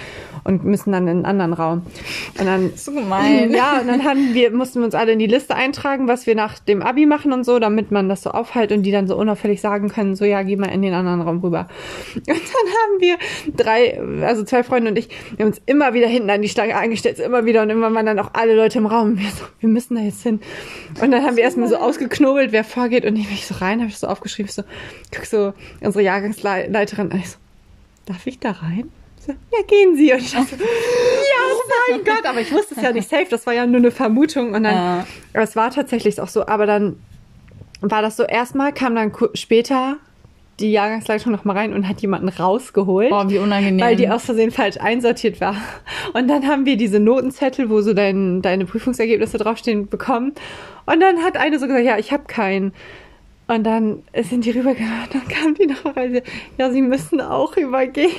[0.43, 1.81] und müssen dann in einen anderen Raum.
[2.39, 3.51] Und dann So gemein.
[3.51, 6.35] ja, und dann haben wir, mussten wir uns alle in die Liste eintragen, was wir
[6.35, 9.17] nach dem Abi machen und so, damit man das so aufhält und die dann so
[9.17, 11.67] unauffällig sagen können, so ja, geh mal in den anderen Raum rüber.
[12.15, 13.17] Und dann haben wir
[13.55, 16.75] drei, also zwei Freunde und ich, wir haben uns immer wieder hinten an die Stange
[16.75, 19.11] eingestellt, immer wieder und immer waren dann auch alle Leute im Raum.
[19.11, 20.39] Und wir so, wir müssen da jetzt hin.
[21.01, 23.89] Und dann haben wir erstmal so ausgeknobelt, wer vorgeht und ich bin so rein, habe
[23.89, 24.63] ich so aufgeschrieben, so,
[25.13, 27.37] guck so, unsere Jahrgangsleiterin, und ich so,
[28.07, 28.89] darf ich da rein?
[29.19, 30.11] So, ja, gehen Sie.
[30.13, 32.25] Und ich dachte so, ja, oh mein Gott.
[32.25, 33.27] Aber ich wusste es ja nicht safe.
[33.29, 34.53] Das war ja nur eine Vermutung.
[34.53, 35.07] Und dann, Ja.
[35.33, 36.47] aber es war tatsächlich auch so.
[36.47, 36.97] Aber dann
[37.81, 39.97] war das so, erstmal kam dann später
[40.59, 43.11] die Jahrgangsleitung noch mal rein und hat jemanden rausgeholt.
[43.11, 43.79] Boah, wie unangenehm.
[43.85, 45.55] Weil die aus Versehen falsch einsortiert war.
[46.13, 50.33] Und dann haben wir diese Notenzettel, wo so dein, deine Prüfungsergebnisse draufstehen, bekommen.
[50.87, 52.73] Und dann hat eine so gesagt, ja, ich habe keinen.
[53.47, 55.03] Und dann sind die rübergegangen.
[55.03, 56.21] Und dann kam die noch rein.
[56.57, 58.11] Ja, sie müssen auch rübergehen.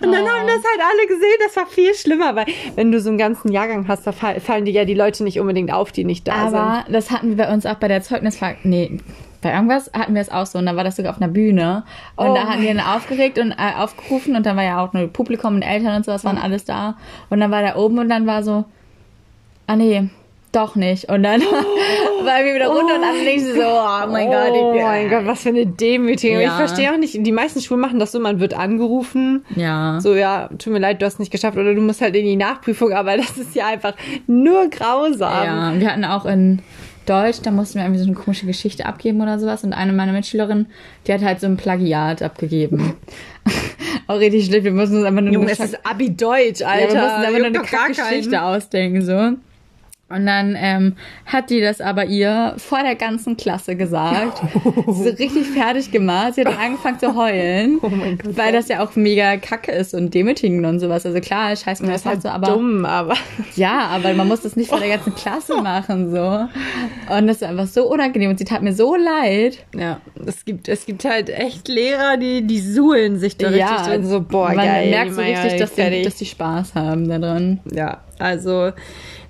[0.00, 0.28] Und dann Oh.
[0.28, 1.36] haben das halt alle gesehen.
[1.44, 4.64] Das war viel schlimmer, weil wenn du so einen ganzen Jahrgang hast, da fall- fallen
[4.64, 6.58] dir ja die Leute nicht unbedingt auf, die nicht da sind.
[6.58, 8.56] Aber das hatten wir bei uns auch bei der Zeugnisfrage.
[8.64, 8.98] Nee,
[9.42, 10.58] bei irgendwas hatten wir es auch so.
[10.58, 11.84] Und da war das sogar auf einer Bühne.
[12.16, 14.34] Und Oh da hatten die mein dann aufgeregt und äh, aufgerufen.
[14.34, 16.96] Und dann war ja auch nur Publikum und Eltern und sowas waren alles da.
[17.30, 18.64] Und dann war der oben und dann war so,
[19.68, 20.08] ah nee,
[20.52, 21.08] doch nicht.
[21.10, 24.50] Und dann war wir wieder runter und dann links so, oh mein Gott.
[24.52, 26.40] Oh ich- mein Gott, was für eine Demütigung.
[26.40, 26.48] Ja.
[26.48, 29.44] Ich verstehe auch nicht, die meisten Schulen machen das so, man wird angerufen.
[29.56, 29.98] Ja.
[30.00, 32.36] So, ja, tut mir leid, du hast nicht geschafft oder du musst halt in die
[32.36, 33.94] Nachprüfung, aber das ist ja einfach
[34.26, 35.44] nur grausam.
[35.44, 36.60] Ja, wir hatten auch in
[37.06, 39.64] Deutsch, da mussten wir irgendwie so eine komische Geschichte abgeben oder sowas.
[39.64, 40.66] Und eine meiner Mitschülerinnen,
[41.06, 42.94] die hat halt so ein Plagiat abgegeben.
[44.06, 44.64] auch richtig schlimm.
[44.64, 46.94] Wir mussten uns einfach nur Junge, eine es ist Abi-Deutsch, ja, Alter.
[46.94, 48.34] wir mussten einfach nur eine keinen.
[48.34, 49.32] ausdenken, so.
[50.10, 54.40] Und dann ähm, hat die das aber ihr vor der ganzen Klasse gesagt.
[54.88, 56.34] Sie ist richtig fertig gemacht.
[56.36, 58.34] Sie hat angefangen zu heulen, Oh mein Gott.
[58.36, 61.04] weil das ja auch mega kacke ist und demütigend und sowas.
[61.04, 63.14] Also klar, scheiß mir Das das halt halt so, aber dumm, aber.
[63.56, 66.48] ja, aber man muss das nicht vor der ganzen Klasse machen so.
[67.14, 69.58] Und das ist einfach so unangenehm und sie tat mir so leid.
[69.76, 74.06] Ja, es gibt, es gibt halt echt Lehrer, die, die suhlen sich da richtig drin.
[74.06, 74.88] So, boah, man geil.
[74.88, 77.60] merkt so richtig, dass die, dass die Spaß haben da drin.
[77.70, 78.72] Ja, also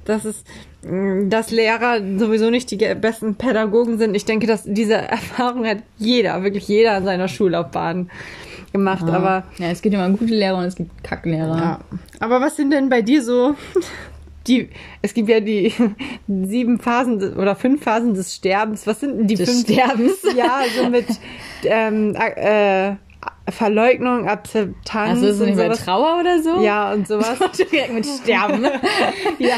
[0.04, 0.46] das ist,
[0.82, 4.14] dass Lehrer sowieso nicht die besten Pädagogen sind.
[4.14, 8.10] Ich denke, dass diese Erfahrung hat jeder, wirklich jeder in seiner Schullaufbahn
[8.72, 9.04] gemacht.
[9.08, 11.56] Aber ja, es gibt immer gute Lehrer und es gibt Kacklehrer.
[11.56, 11.80] ja.
[12.20, 13.54] Aber was sind denn bei dir so
[14.46, 14.68] die?
[15.02, 15.72] Es gibt ja die
[16.28, 18.86] sieben Phasen oder fünf Phasen des Sterbens.
[18.86, 19.62] Was sind denn die Des fünf?
[19.62, 20.18] Sterbens.
[20.36, 21.06] Ja, so mit
[21.64, 22.94] ähm, äh,
[23.50, 25.72] Verleugnung, Akzeptanz Also ist es und nicht mehr.
[25.72, 26.62] Trauer oder so?
[26.62, 27.38] Ja, und sowas.
[27.56, 28.64] Direkt mit Sterben.
[29.38, 29.56] ja,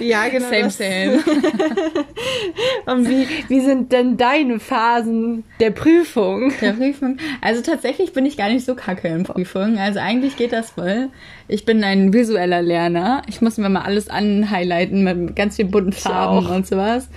[0.00, 0.48] ja, genau.
[0.48, 0.76] same, das.
[0.76, 1.18] same.
[2.86, 6.52] Und wie, wie sind denn deine Phasen der Prüfung?
[6.60, 7.16] Der Prüfung.
[7.40, 9.78] Also tatsächlich bin ich gar nicht so kacke in Prüfungen.
[9.78, 11.08] Also eigentlich geht das voll.
[11.48, 13.22] Ich bin ein visueller Lerner.
[13.28, 17.08] Ich muss mir mal alles anhighlighten mit ganz vielen bunten Farben und sowas.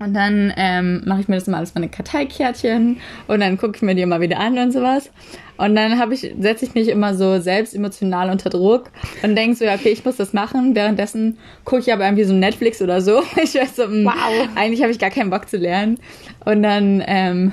[0.00, 3.82] Und dann ähm, mache ich mir das mal alles meine Karteikärtchen und dann gucke ich
[3.82, 5.10] mir die immer wieder an und sowas.
[5.56, 8.90] Und dann habe ich, setze ich mich immer so selbst emotional unter Druck
[9.24, 10.76] und denke so, ja, okay, ich muss das machen.
[10.76, 13.22] Währenddessen gucke ich aber irgendwie so Netflix oder so.
[13.42, 14.48] Ich weiß so, mh, Wow.
[14.54, 15.98] eigentlich habe ich gar keinen Bock zu lernen.
[16.44, 17.52] Und dann ähm,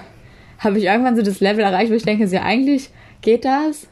[0.59, 2.91] habe ich irgendwann so das Level erreicht, wo ich denke, so, ja, eigentlich
[3.23, 3.87] geht das,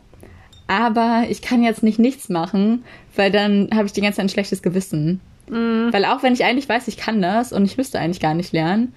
[0.67, 2.83] aber ich kann jetzt nicht nichts machen,
[3.15, 5.21] weil dann habe ich die ganze Zeit ein schlechtes Gewissen.
[5.91, 8.53] Weil auch wenn ich eigentlich weiß, ich kann das und ich müsste eigentlich gar nicht
[8.53, 8.93] lernen,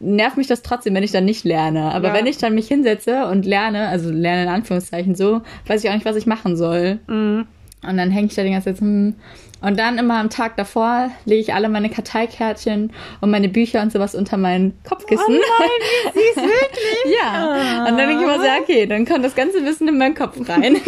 [0.00, 1.92] nervt mich das trotzdem, wenn ich dann nicht lerne.
[1.94, 2.14] Aber Ja.
[2.14, 5.94] wenn ich dann mich hinsetze und lerne, also lerne in Anführungszeichen so, weiß ich auch
[5.94, 6.98] nicht, was ich machen soll.
[7.08, 7.46] Und
[7.82, 8.80] dann hänge ich da die ganze Zeit.
[8.80, 9.14] Hm.
[9.62, 13.92] Und dann immer am Tag davor lege ich alle meine Karteikärtchen und meine Bücher und
[13.92, 15.24] sowas unter mein Kopfkissen.
[15.28, 17.16] Oh nein, wie süß, wirklich?
[17.20, 17.78] ja.
[17.80, 20.36] Und dann denke ich immer so, okay, dann kommt das ganze Wissen in meinen Kopf
[20.48, 20.76] rein.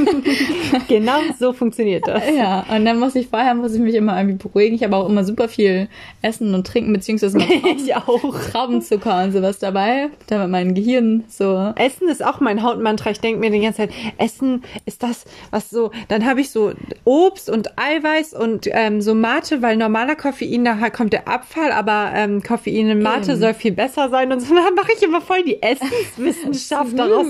[0.89, 2.23] Genau so funktioniert das.
[2.37, 2.65] ja.
[2.75, 4.75] Und dann muss ich vorher muss ich mich immer irgendwie beruhigen.
[4.75, 5.89] Ich habe auch immer super viel
[6.23, 7.39] Essen und Trinken, beziehungsweise
[7.77, 8.21] Ich auch.
[8.53, 13.11] Traubenzucker und sowas dabei, damit mein Gehirn so Essen ist auch mein Hautmantra.
[13.11, 15.91] Ich denke mir die ganze Zeit, Essen ist das, was so.
[16.09, 16.73] Dann habe ich so
[17.05, 22.13] Obst und Eiweiß und ähm, so Mate, weil normaler Koffein, da kommt der Abfall, aber
[22.15, 23.41] ähm, Koffein in Mate Eben.
[23.41, 24.33] soll viel besser sein.
[24.33, 27.27] Und so dann mache ich immer voll die Essenswissenschaft daraus.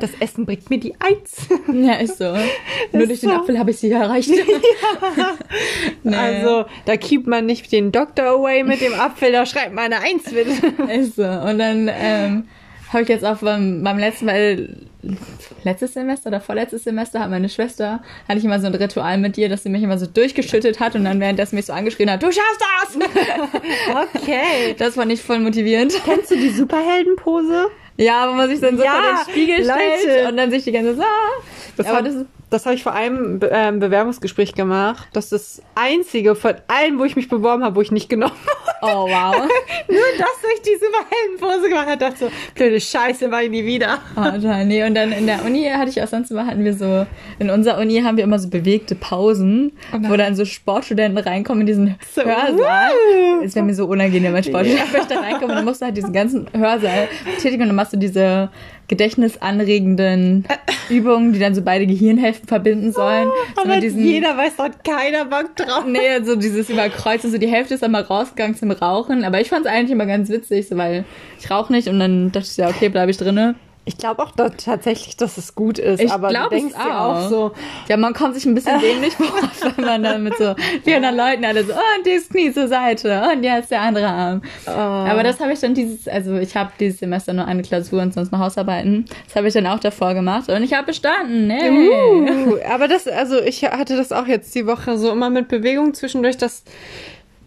[0.00, 1.48] Das Essen bringt mir die Eins.
[1.74, 2.36] Ja, ist so.
[2.92, 3.36] Nur durch den so.
[3.36, 4.30] Apfel habe ich sie erreicht.
[6.02, 6.16] Nee.
[6.16, 10.00] Also da keept man nicht den Doktor away mit dem Apfel, da schreibt man eine
[10.00, 10.46] Eins mit.
[10.90, 11.24] Ist so.
[11.24, 12.44] Und dann ähm,
[12.94, 14.76] habe ich jetzt auch beim, beim letzten Mal,
[15.64, 19.36] letztes Semester oder vorletztes Semester, hat meine Schwester, hatte ich immer so ein Ritual mit
[19.36, 22.22] ihr, dass sie mich immer so durchgeschüttet hat und dann währenddessen mich so angeschrien hat,
[22.22, 22.98] du schaffst das!
[24.14, 24.74] Okay.
[24.78, 25.92] Das fand ich voll motivierend.
[26.04, 27.66] Kennst du die Superheldenpose?
[27.96, 30.28] Ja, wo man sich dann so Ja, vor den Spiegel stellt Leute.
[30.28, 31.42] und dann sich die ganze Zeit, ah.
[31.76, 32.14] Das, Aber das
[32.54, 35.08] das, habe ich vor einem Be ähm, Bewerbungsgespräch gemacht.
[35.12, 38.32] Das ist das einzige von allen, wo ich mich beworben habe, wo ich nicht genommen
[38.80, 38.92] habe.
[38.92, 39.34] oh wow.
[39.88, 41.98] Nur dass ich die Superheldenpose gemacht habe.
[41.98, 43.98] dachte so, blöde Scheiße, war ich nie wieder.
[44.16, 44.22] Oh.
[44.64, 47.06] Nee, und dann in der Uni hatte ich auch sonst immer, hatten wir so,
[47.38, 50.10] in unserer Uni haben wir immer so bewegte Pausen, nein.
[50.10, 52.56] wo dann so Sportstudenten reinkommen in diesen So, Hörsaal.
[52.56, 53.44] wow.
[53.44, 56.12] Es wäre mir so unangenehm, wenn Sportstudenten da reinkommen und dann musst du halt diesen
[56.12, 57.08] ganzen Hörsaal
[57.40, 58.50] tätigen und dann machst du diese
[58.88, 60.46] gedächtnisanregenden
[60.90, 63.28] Übungen, die dann so beide Gehirnhälften verbinden sollen.
[63.56, 65.84] so Aber diesen, jeder weiß, hat keiner Bock drauf.
[65.86, 69.24] Nee, so dieses Überkreuzen, so die Hälfte ist einmal rausgegangen zum Rauchen.
[69.24, 71.04] Aber ich fand es eigentlich immer ganz witzig, so, weil
[71.38, 73.54] ich rauche nicht und dann dachte ich, ja, okay, bleibe ich drinne.
[73.86, 76.00] Ich glaube auch da tatsächlich, dass es gut ist.
[76.00, 77.16] Ich aber glaub du denkst dir auch.
[77.16, 77.52] auch so,
[77.86, 79.26] Ja, man kommt sich ein bisschen dämlich vor,
[79.76, 83.42] wenn man dann mit so 400 Leuten alle so, und das Knie zur Seite und
[83.44, 84.42] jetzt der andere Arm.
[84.66, 84.70] Oh.
[84.70, 88.14] Aber das habe ich dann dieses, also ich habe dieses Semester nur eine Klausur und
[88.14, 89.04] sonst noch Hausarbeiten.
[89.26, 91.50] Das habe ich dann auch davor gemacht und ich habe bestanden.
[91.50, 91.70] Hey.
[91.90, 95.92] Uh, aber das, also ich hatte das auch jetzt die Woche so immer mit Bewegung
[95.92, 96.62] zwischendurch, das,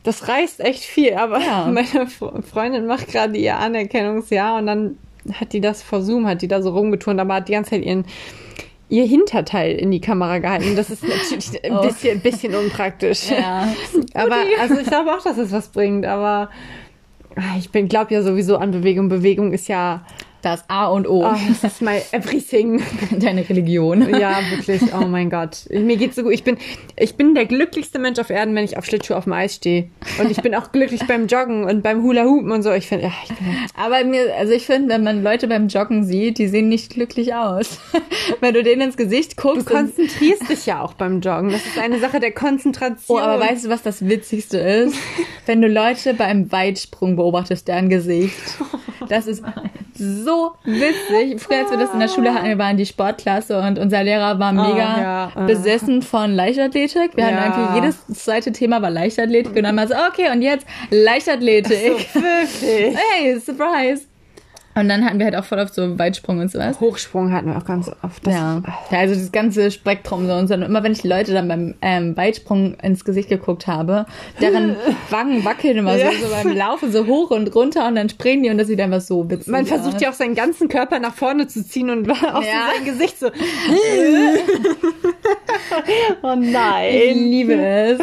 [0.03, 1.15] das reißt echt viel.
[1.15, 1.65] Aber Ja.
[1.71, 4.97] meine Fre- Freundin macht gerade ihr Anerkennungsjahr und dann
[5.33, 7.83] hat die das vor Zoom, hat die da so rumgeturnt, aber hat die ganze Zeit
[7.85, 8.05] ihren
[8.89, 10.75] ihr Hinterteil in die Kamera gehalten.
[10.77, 11.81] Das ist natürlich ein Oh.
[11.81, 13.29] bisschen, ein bisschen unpraktisch.
[13.29, 13.67] Ja.
[14.13, 16.49] Aber also ich glaube auch, dass es was bringt, aber
[17.35, 19.09] ah, ich bin glaube ja sowieso an Bewegung.
[19.09, 20.05] Bewegung ist ja
[20.43, 21.25] Das A und O.
[21.25, 22.81] Oh, das ist my everything.
[23.11, 24.07] Deine Religion.
[24.19, 24.81] Ja, wirklich.
[24.93, 25.65] Oh mein Gott.
[25.71, 26.31] Mir geht's so gut.
[26.33, 26.57] Ich bin,
[26.95, 29.89] ich bin der glücklichste Mensch auf Erden, wenn ich auf Schlittschuh auf dem Eis stehe.
[30.19, 32.71] Und ich bin auch glücklich beim Joggen und beim Hula Hoopen und so.
[32.71, 36.03] Ich finde, ja, ich bin Aber mir, also ich finde, wenn man Leute beim Joggen
[36.03, 37.79] sieht, die sehen nicht glücklich aus.
[38.39, 39.69] wenn du denen ins Gesicht Du guckst.
[39.71, 41.49] und- konzentrierst dich ja auch beim Joggen.
[41.49, 43.17] Das ist eine Sache der Konzentration.
[43.17, 44.95] Oh, aber weißt du, was das Witzigste ist?
[45.47, 48.35] Wenn du Leute beim Weitsprung beobachtest, deren Gesicht.
[49.09, 49.43] Das ist
[49.93, 51.41] so witzig.
[51.41, 54.37] Früher, als wir das in der Schule hatten, wir waren die Sportklasse und unser Lehrer
[54.39, 55.47] war mega ja, äh.
[55.47, 57.15] besessen von Leichtathletik.
[57.15, 57.45] Wir hatten Ja.
[57.47, 62.07] irgendwie jedes zweite Thema war Leichtathletik und dann mal so, okay, und jetzt Leichtathletik.
[62.13, 62.97] Wirklich.
[63.17, 64.03] Hey, Surprise.
[64.79, 66.79] Und dann hatten wir halt auch voll auf so Weitsprung und sowas.
[66.79, 68.25] Hochsprung hatten wir auch ganz oft.
[68.27, 68.61] Das Ja.
[68.91, 70.53] ja, also das ganze Spektrum so und so.
[70.53, 74.05] Und immer wenn ich Leute dann beim ähm, Weitsprung ins Gesicht geguckt habe,
[74.41, 74.75] deren
[75.09, 76.11] Wangen wackeln immer Ja.
[76.11, 78.79] so, so beim Laufen so hoch und runter und dann springen die und das sieht
[78.79, 80.01] einfach so witzig Man versucht aus.
[80.01, 82.69] ja auch seinen ganzen Körper nach vorne zu ziehen und auch Ja.
[82.69, 83.27] so sein Gesicht so.
[86.21, 87.17] oh Ich nein.
[87.29, 87.99] liebe es.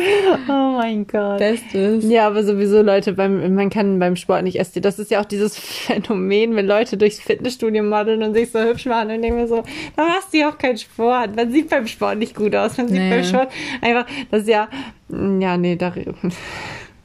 [0.49, 1.39] Oh mein Gott.
[1.39, 2.05] Bestes.
[2.09, 4.83] Ja, aber sowieso Leute beim, man kann beim Sport nicht essen.
[4.83, 8.87] Das ist ja auch dieses Phänomen, wenn Leute durchs Fitnessstudio modeln und sich so hübsch
[8.87, 9.63] machen und denken mir so,
[9.97, 11.37] da machst du ja auch keinen Sport.
[11.37, 12.77] Man sieht beim Sport nicht gut aus.
[12.77, 13.11] Man sieht Nee.
[13.11, 13.49] beim Sport
[13.81, 14.69] einfach, das ist ja,
[15.11, 15.93] ja, nee, da,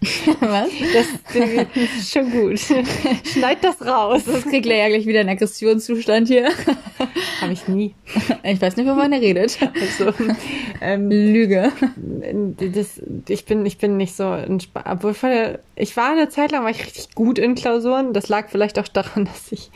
[0.39, 0.69] Was?
[0.93, 2.59] das, ist schon gut.
[3.33, 4.23] Schneid das raus.
[4.25, 6.49] Das kriegt ja gleich wieder einen Aggressionszustand hier.
[7.41, 7.95] Habe ich nie.
[8.43, 9.57] Ich weiß nicht, wovon er redet.
[9.61, 10.13] Also,
[10.81, 11.71] ähm, Lüge.
[12.59, 14.85] das, ich bin, ich bin nicht so entspannt.
[14.89, 15.15] Obwohl,
[15.75, 18.13] ich war eine Zeit lang war ich richtig gut in Klausuren.
[18.13, 19.69] Das lag vielleicht auch daran, dass ich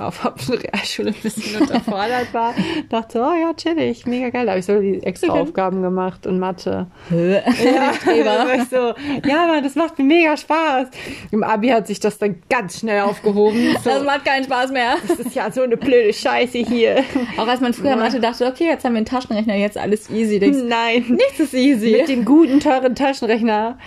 [0.00, 2.54] auf Hauptschule ein bisschen unterfordert war.
[2.88, 4.46] Dachte, oh ja, chillig, mega geil.
[4.46, 6.86] Da habe ich so die extra Aufgaben gemacht und Mathe.
[7.10, 7.16] Ja,
[8.24, 8.94] da war ich so,
[9.28, 10.88] ja, Mann, das macht mir mega Spaß.
[11.30, 13.76] Im Abi hat sich das dann ganz schnell aufgehoben.
[13.82, 14.96] So, Das macht keinen Spaß mehr.
[15.06, 17.04] das ist ja so eine blöde Scheiße hier.
[17.36, 20.38] Auch als man früher Mathe dachte, okay, jetzt haben wir einen Taschenrechner, jetzt alles easy.
[20.38, 21.04] Denkst, Nein.
[21.08, 21.96] nichts ist easy.
[21.98, 23.78] Mit dem guten, teuren Taschenrechner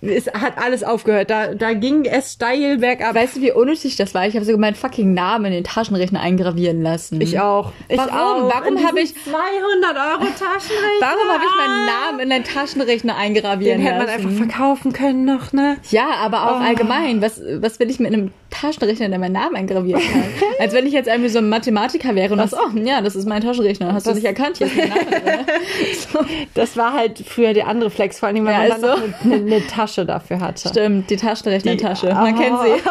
[0.00, 1.30] ist, hat alles aufgehört.
[1.30, 3.14] Da, da ging es steil bergab.
[3.14, 4.26] Weißt du, wie unnötig das war?
[4.26, 7.20] Ich habe sogar meinen fucking Namen in den Taschenrechner eingravieren lassen.
[7.20, 7.72] Ich auch.
[7.88, 8.44] Ich Warum?
[8.46, 8.54] Auch.
[8.54, 11.00] Warum In hab diesem ich- 200 Euro Taschenrechner?
[11.00, 14.26] Warum habe ich meinen Namen in den Taschenrechner eingravieren Den hätte man lassen?
[14.26, 15.76] einfach verkaufen können noch, ne?
[15.90, 16.64] ja, aber auch Oh.
[16.64, 17.20] allgemein.
[17.22, 20.22] Was, was will ich mit einem Taschenrechner, der meinen Namen eingravieren kann?
[20.58, 23.28] Als wenn ich jetzt irgendwie so ein Mathematiker wäre und das, oh, ja, das ist
[23.28, 23.92] mein Taschenrechner.
[23.92, 24.56] Hast du Das- nicht erkannt?
[24.58, 25.46] Hier ist mein Name drin.
[26.12, 26.20] So.
[26.54, 29.24] Das war halt früher der andere Flex, vor allem, weil Ja, man ist dann noch
[29.24, 30.68] eine, eine, eine Tasche dafür hatte.
[30.68, 32.08] Stimmt, die Taschenrechnertasche.
[32.08, 32.38] Die- Man Oh.
[32.38, 32.90] kennt sie.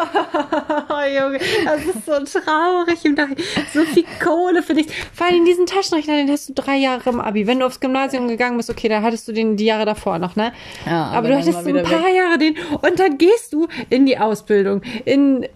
[0.88, 2.98] Oh Junge, das ist so traurig.
[3.74, 4.86] So viel Kohle für dich.
[5.12, 7.46] Vor allem diesen Taschenrechner, den hast du drei Jahre im Abi.
[7.46, 10.36] Wenn du aufs Gymnasium gegangen bist, okay, da hattest du den die Jahre davor noch,
[10.36, 10.52] ne?
[10.86, 14.18] Ja, aber, aber du hattest ein paar Jahre den und dann gehst du in die
[14.18, 15.46] Ausbildung, in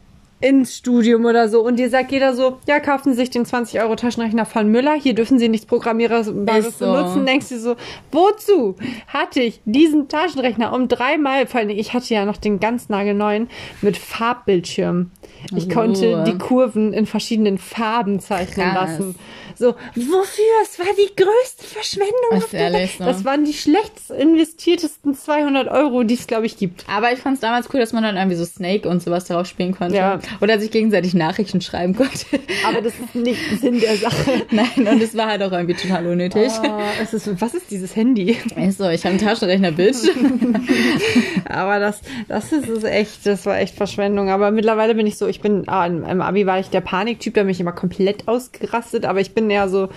[0.41, 3.81] ins Studium oder so und dir sagt jeder so, ja, kaufen Sie sich den 20
[3.81, 6.87] Euro Taschenrechner von Müller, hier dürfen Sie nichts Programmiereres Ist so.
[6.87, 7.77] benutzen, denkst du so,
[8.11, 8.77] wozu
[9.07, 13.49] hatte ich diesen Taschenrechner um dreimal, vor allem ich hatte ja noch den ganz nagelneuen
[13.83, 15.11] mit Farbbildschirm.
[15.57, 15.75] Ich Oh.
[15.75, 18.91] konnte die Kurven in verschiedenen Farben zeichnen Krass.
[18.91, 19.15] lassen.
[19.57, 20.45] So, wofür?
[20.63, 22.15] Es war die größte Verschwendung.
[22.33, 22.91] Ist auf der ehrlich Welt.
[22.99, 23.05] so.
[23.05, 26.85] Das waren die schlechtest investiertesten 200 Euro, die es, glaube ich, gibt.
[26.89, 29.47] Aber ich fand es damals cool, dass man dann irgendwie so Snake und sowas darauf
[29.47, 29.97] spielen konnte.
[29.97, 30.19] Ja.
[30.41, 32.25] Oder sich gegenseitig Nachrichten schreiben konnte.
[32.67, 34.43] Aber das ist nicht Sinn der Sache.
[34.51, 36.51] Nein, und es war halt auch irgendwie total unnötig.
[36.63, 38.39] Oh, ist, was ist dieses Handy?
[38.57, 39.97] Ist so, ich habe einen Taschenrechner, Bitch.
[41.49, 44.31] Aber das, das ist es echt, das war echt Verschwendung.
[44.31, 47.43] Aber mittlerweile bin ich so, ich bin, ah, im Abi war ich der Paniktyp, da
[47.43, 49.89] bin ich immer komplett ausgerastet, aber ich bin eher so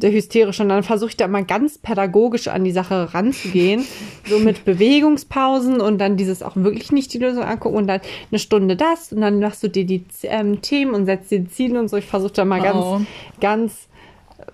[0.00, 3.84] der hysterische und dann versuche ich da mal ganz pädagogisch an die Sache ranzugehen.
[4.26, 8.38] So mit Bewegungspausen und dann dieses auch wirklich nicht die Lösung angucken und dann eine
[8.38, 11.78] Stunde das und dann machst du dir die ähm, Themen und setzt dir die Ziele
[11.78, 11.96] und so.
[11.96, 13.00] Ich versuche da mal ganz, Oh.
[13.40, 13.88] ganz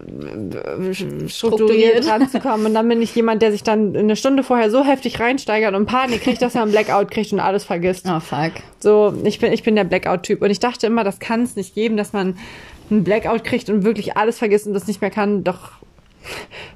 [0.01, 2.09] strukturiert Strukturiert.
[2.09, 2.66] ranzukommen.
[2.66, 5.87] Und dann bin ich jemand, der sich dann eine Stunde vorher so heftig reinsteigert und
[5.87, 8.07] Panik kriegt, dass er einen Blackout kriegt und alles vergisst.
[8.09, 8.53] Oh, fuck.
[8.81, 10.42] So, ich bin, ich bin der Blackout-Typ.
[10.42, 12.37] Und ich dachte immer, das kann es nicht geben, dass man
[12.90, 15.45] einen Blackout kriegt und wirklich alles vergisst und das nicht mehr kann.
[15.45, 15.73] Doch,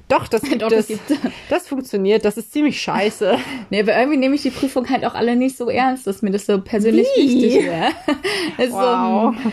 [0.09, 0.87] doch, das gibt Doch, es.
[0.87, 1.67] das Das, gibt's.
[1.67, 2.25] funktioniert.
[2.25, 3.37] Das ist ziemlich scheiße.
[3.69, 6.31] Nee, aber irgendwie nehme ich die Prüfung halt auch alle nicht so ernst, dass mir
[6.31, 7.23] das so persönlich Wie?
[7.43, 7.89] wichtig wäre.
[8.57, 9.35] Es ist Wow.
[9.35, 9.51] so, hm,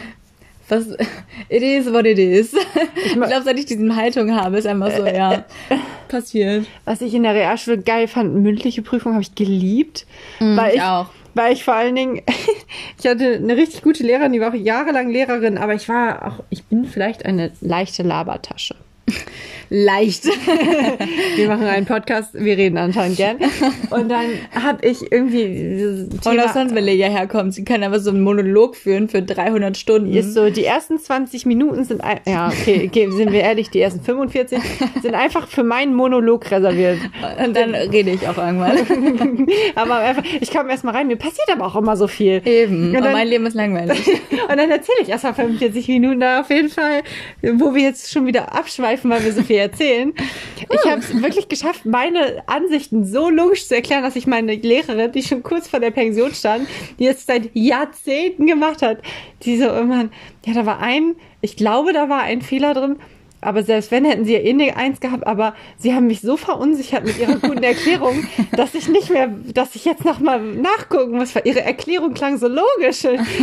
[0.68, 0.87] was,
[1.48, 2.55] it is what it is.
[3.07, 5.44] Ich ma- glaube, seit ich diese Haltung habe, ist einfach so, ja,
[6.09, 6.66] passiert.
[6.85, 10.07] Was ich in der Realschule geil fand, mündliche Prüfung habe ich geliebt.
[10.40, 11.07] weil ich ich auch.
[11.37, 12.22] Weil ich vor allen Dingen,
[13.00, 16.44] ich hatte eine richtig gute Lehrerin, die war auch jahrelang Lehrerin, aber ich war auch,
[16.50, 18.77] ich bin vielleicht eine leichte Labertasche.
[19.70, 20.24] Leicht.
[21.37, 23.37] wir machen einen Podcast, wir reden anscheinend gern.
[23.90, 27.55] Und dann habe ich irgendwie Und aus sonst will ja herkommt.
[27.55, 30.12] Sie kann aber so einen Monolog führen für 300 Stunden.
[30.12, 33.81] ist so, die ersten 20 Minuten sind, ein, ja, okay, okay, sind wir ehrlich, die
[33.81, 34.59] ersten 45
[35.03, 36.98] sind einfach für meinen Monolog reserviert.
[37.44, 39.46] Und dann rede ich auch irgendwann.
[39.74, 42.42] aber einfach, ich komme erst mal rein, mir passiert aber auch immer so viel.
[42.44, 42.90] Eben.
[42.90, 44.07] Und Und dann- mein Leben ist langweilig.
[44.48, 47.03] Und dann erzähle ich erst mal 45 Minuten da auf jeden Fall,
[47.42, 50.12] wo wir jetzt schon wieder abschweifen, weil wir so viel erzählen.
[50.71, 55.12] Ich habe es wirklich geschafft, meine Ansichten so logisch zu erklären, dass ich meine Lehrerin,
[55.12, 58.99] die schon kurz vor der Pension stand, die es seit Jahrzehnten gemacht hat,
[59.43, 60.11] die so irgendwann,
[60.47, 62.97] ja, da war ein, ich glaube, da war ein Fehler drin.
[63.45, 65.27] Aber selbst wenn, hätten sie ja eh Eins gehabt.
[65.27, 68.25] Aber sie haben mich so verunsichert mit ihrer guten Erklärung,
[68.57, 72.49] dass ich nicht mehr, dass ich jetzt nochmal nachgucken muss, weil ihre Erklärung klang so
[72.49, 73.03] logisch.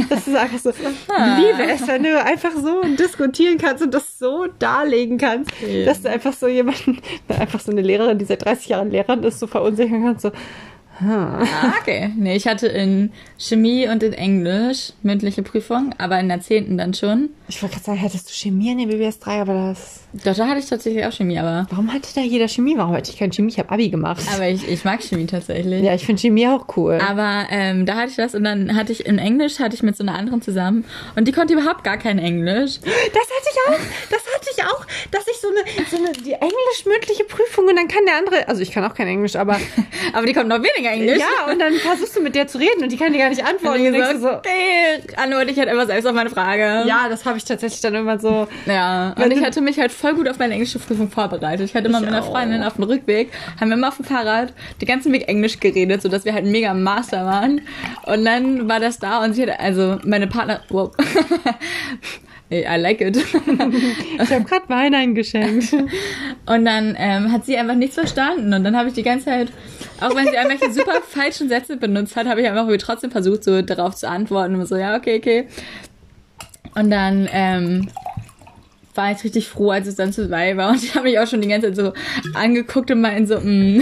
[0.10, 4.48] Das ist einfach so, liebe es, wenn du einfach so diskutieren kannst und das so
[4.60, 5.86] darlegen kannst, Ja.
[5.86, 9.40] dass du einfach so jemanden, einfach so eine Lehrerin, die seit 30 Jahren Lehrerin ist,
[9.40, 10.32] so verunsichern kannst, so,
[11.04, 11.44] Ah,
[11.82, 12.12] okay.
[12.16, 16.78] Nee, ich hatte in Chemie und in Englisch mündliche Prüfung, aber in der 10.
[16.78, 17.30] dann schon.
[17.54, 20.48] Ich wollte gerade sagen, hättest du Chemie in der BBS 3, aber das, Doch, da
[20.48, 22.78] hatte ich tatsächlich auch Chemie, aber, warum hatte da jeder Chemie?
[22.78, 23.52] Warum hatte ich kein Chemie?
[23.52, 24.22] Ich habe Abi gemacht.
[24.34, 25.84] aber ich, ich mag Chemie tatsächlich.
[25.84, 27.00] ja, ich finde Chemie auch cool.
[27.08, 29.98] Aber ähm, da hatte ich das und dann hatte ich in Englisch, hatte ich mit
[29.98, 30.86] so einer anderen zusammen
[31.16, 32.80] und die konnte überhaupt gar kein Englisch.
[32.82, 33.80] Das hatte ich auch.
[34.10, 37.88] Das hatte ich auch, dass ich so eine, so eine die englisch-mündliche Prüfung und dann
[37.88, 39.60] kann der andere, also ich kann auch kein Englisch, aber
[40.14, 41.20] Aber die konnte noch weniger Englisch.
[41.20, 43.42] ja, und dann versuchst du mit der zu reden und die kann dir gar nicht
[43.42, 43.88] Und antworten.
[43.88, 46.84] Und so, du so, okay, antworte ich halt immer selbst auf meine Frage.
[46.88, 48.48] ja, das habe ich tatsächlich dann irgendwann so.
[48.66, 51.66] Ja, und ich hatte mich halt voll gut auf meine englische Prüfung vorbereitet.
[51.66, 52.32] Ich hatte immer Ich mit einer auch.
[52.32, 56.02] Freundin auf dem Rückweg, haben wir immer auf dem Fahrrad den ganzen Weg Englisch geredet,
[56.02, 57.62] sodass wir halt mega Master waren.
[58.06, 60.92] Und dann war das da und sie hatte, also meine Partner, wow.
[62.52, 63.18] I like it.
[64.22, 65.72] Ich habe gerade Wein eingeschenkt.
[65.74, 68.54] Und dann ähm, hat sie einfach nichts verstanden.
[68.54, 69.48] Und dann habe ich die ganze Zeit,
[70.02, 73.62] auch wenn sie irgendwelche super falschen Sätze benutzt hat, habe ich einfach trotzdem versucht, so
[73.62, 74.56] darauf zu antworten.
[74.56, 75.48] Und so, ja, okay, okay.
[76.76, 77.90] Und dann ähm,
[78.96, 80.72] war ich richtig froh, als es dann vorbei war.
[80.72, 81.94] Und ich habe mich auch schon die ganze Zeit so
[82.38, 83.82] angeguckt und meinten so, mm,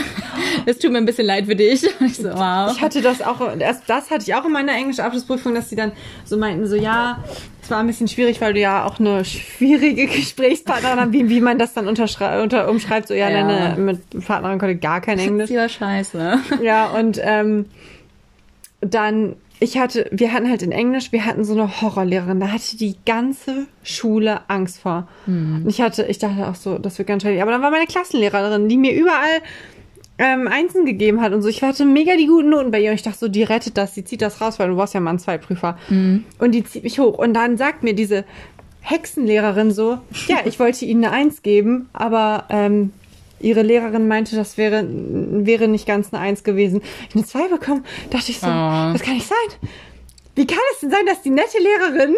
[0.66, 1.84] es tut mir ein bisschen leid für dich.
[2.00, 2.72] Und ich so, wow.
[2.76, 5.76] Ich hatte das auch, erst das hatte ich auch in meiner englischen Abschlussprüfung, dass sie
[5.76, 5.92] dann
[6.26, 7.24] so meinten, so ja,
[7.64, 11.42] es war ein bisschen schwierig, weil du ja auch eine schwierige Gesprächspartnerin hast, wie, wie
[11.42, 13.42] man das dann unter, umschreibt, so ja, Ja.
[13.44, 15.50] deine mit Partnerin konnte gar kein Englisch.
[15.50, 16.40] Sie war scheiße.
[16.64, 17.66] Ja, und ähm,
[18.82, 22.78] dann, ich hatte, wir hatten halt in Englisch, wir hatten so eine Horrorlehrerin, da hatte
[22.78, 25.08] die ganze Schule Angst vor.
[25.64, 27.42] Und ich hatte, ich dachte auch so, das wird ganz schrecklich.
[27.42, 29.42] Aber dann war meine Klassenlehrerin, die mir überall
[30.18, 31.50] ähm, Einsen gegeben hat und so.
[31.50, 33.94] Ich hatte mega die guten Noten bei ihr und ich dachte so, die rettet das,
[33.94, 35.78] die zieht das raus, weil du warst ja mal ein Zweiprüfer.
[36.40, 37.18] Und die zieht mich hoch.
[37.18, 38.24] Und dann sagt mir diese
[38.82, 42.94] Hexenlehrerin so, ja, ich wollte ihnen eine Eins geben, aber ähm,
[43.40, 46.82] ihre Lehrerin meinte, das wäre, wäre nicht ganz eine Eins gewesen.
[47.10, 48.94] Ich eine Zwei bekommen, dachte ich so, Oh.
[48.94, 49.70] das kann nicht sein.
[50.36, 52.16] Wie kann es denn sein, dass die nette Lehrerin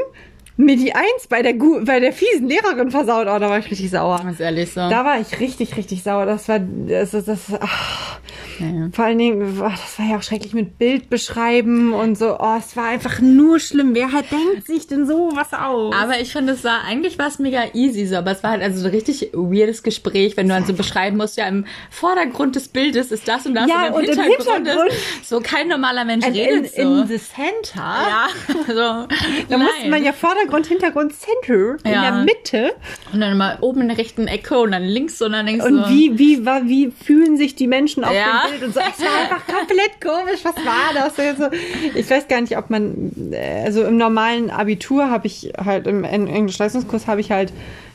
[0.58, 3.28] mir die Eins bei der, gu- bei der fiesen Lehrerin versaut?
[3.28, 4.20] Oh, da war ich richtig sauer.
[4.24, 4.82] Ganz ehrlich so.
[4.90, 6.26] Da war ich richtig, richtig sauer.
[6.26, 8.20] Das war, das, das, das ach,
[8.60, 8.90] Ja.
[8.92, 12.38] vor allen Dingen, oh, das war ja auch schrecklich mit Bild beschreiben und so.
[12.40, 13.96] Oh, es war einfach nur schlimm.
[13.96, 15.96] Wer halt denkt sich denn sowas aus?
[16.00, 18.62] Aber ich finde, es war, eigentlich war es mega easy so, aber es war halt
[18.62, 22.56] also so ein richtig weirdes Gespräch, wenn du dann so beschreiben musst, ja, im Vordergrund
[22.56, 25.40] des Bildes ist das und das Ja, und im und im Hintergrund, Hintergrund- ist so
[25.40, 26.82] kein normaler Mensch in, redet so.
[26.82, 27.82] in the center.
[27.82, 28.28] ja,
[28.68, 29.08] so.
[29.50, 32.02] Da musste man ja Vordergrund, Hintergrund, Center in Ja.
[32.02, 32.74] der Mitte.
[33.14, 35.78] Und dann mal oben in der rechten Ecke und dann links und dann denkst Und
[35.78, 35.90] du.
[35.90, 38.44] wie, wie, war, wie fühlen sich die Menschen auf Ja.
[38.48, 38.80] dem Bild und so.
[38.80, 40.40] Es war einfach komplett komisch.
[40.44, 41.20] Was war das?
[41.20, 41.50] Also,
[41.96, 46.04] ich weiß gar nicht, ob man, äh, also im normalen Abitur habe ich halt, im
[46.04, 47.54] En- Englisch-Leistungskurs habe ich halt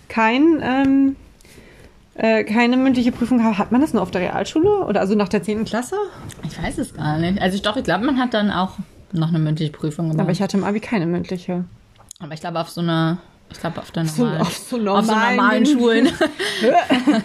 [0.08, 1.16] kein, ähm,
[2.14, 3.38] äh, keine mündliche Prüfung.
[3.38, 3.58] gehabt.
[3.58, 4.84] Hat man das nur auf der Realschule?
[4.86, 5.64] Oder also nach der 10.
[5.64, 5.96] Klasse?
[6.48, 7.40] Ich weiß es gar nicht.
[7.42, 8.72] Also ich doch, ich glaube, man hat dann auch
[9.12, 10.20] noch eine mündliche Prüfung gemacht.
[10.22, 11.64] Aber ich hatte im Abi keine mündliche.
[12.20, 13.18] Aber ich glaube auf so einer,
[13.50, 14.76] ich glaube auf der So- normalen, auf so auf so
[15.12, 16.08] normalen- normalen Schulen.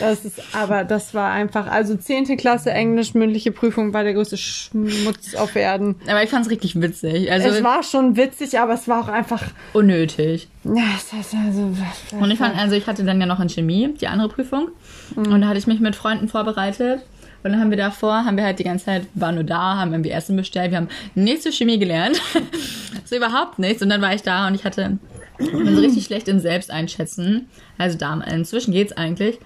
[0.00, 2.36] Das ist, aber das war einfach, also 10.
[2.36, 5.96] Klasse Englisch mündliche Prüfung war der größte Schmutz auf Erden.
[6.06, 7.32] Aber ich fand es richtig witzig.
[7.32, 10.46] Also es war schon witzig, aber es war auch einfach, unnötig.
[10.62, 11.72] ja, es ist also,
[12.12, 14.68] Und ich fand, also ich hatte dann ja noch in Chemie die andere Prüfung.
[15.16, 17.00] Und da hatte ich mich mit Freunden vorbereitet.
[17.42, 19.92] Und dann haben wir davor, haben wir halt die ganze Zeit, waren nur da, haben
[19.92, 22.20] irgendwie Essen bestellt, wir haben nichts zur Chemie gelernt.
[23.04, 23.82] so überhaupt nichts.
[23.82, 24.98] Und dann war ich da und ich hatte,
[25.38, 27.48] bin so richtig schlecht im Selbsteinschätzen.
[27.78, 29.38] Also da, inzwischen geht's eigentlich.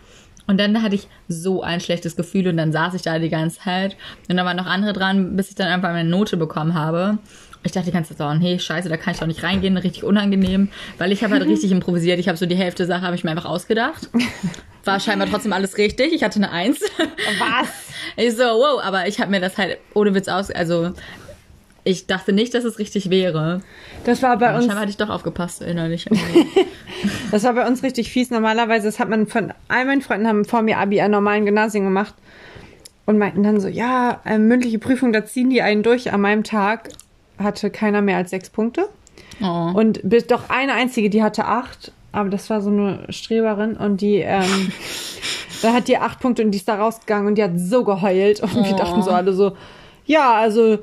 [0.46, 3.60] Und dann hatte ich so ein schlechtes Gefühl und dann saß ich da die ganze
[3.60, 3.96] Zeit.
[4.28, 7.18] Und da waren noch andere dran, bis ich dann einfach meine Note bekommen habe.
[7.64, 10.04] Ich dachte die ganze Zeit so, hey, scheiße, da kann ich doch nicht reingehen, richtig
[10.04, 10.68] unangenehm.
[10.98, 12.18] Weil ich habe halt richtig improvisiert.
[12.18, 14.08] Ich habe so die Hälfte Sache habe ich mir einfach ausgedacht.
[14.84, 16.12] war scheinbar trotzdem alles richtig.
[16.12, 16.80] Ich hatte eine Eins.
[17.38, 17.68] Was?
[18.16, 20.92] Ich so, wow, aber ich habe mir das halt ohne Witz aus, also
[21.84, 23.62] ich dachte nicht, dass es richtig wäre.
[24.04, 26.06] Das war bei Aber uns, scheinbar hatte ich doch aufgepasst innerlich.
[27.32, 28.30] das war bei uns richtig fies.
[28.30, 31.84] Normalerweise, das hat man von all meinen Freunden haben vor mir Abi an normalen Gymnasien
[31.84, 32.14] gemacht
[33.06, 36.12] und meinten dann so, ja, äh, mündliche Prüfung, da ziehen die einen durch.
[36.12, 36.90] An meinem Tag
[37.42, 38.88] hatte keiner mehr als sechs Punkte.
[39.42, 39.70] oh.
[39.74, 44.00] Und bis doch eine einzige, die hatte acht, aber das war so eine Streberin und
[44.00, 44.72] die, ähm,
[45.62, 48.40] da hat die acht Punkte und die ist da rausgegangen und die hat so geheult
[48.40, 48.76] und wir Oh.
[48.76, 49.56] dachten so alle so,
[50.06, 50.78] ja, also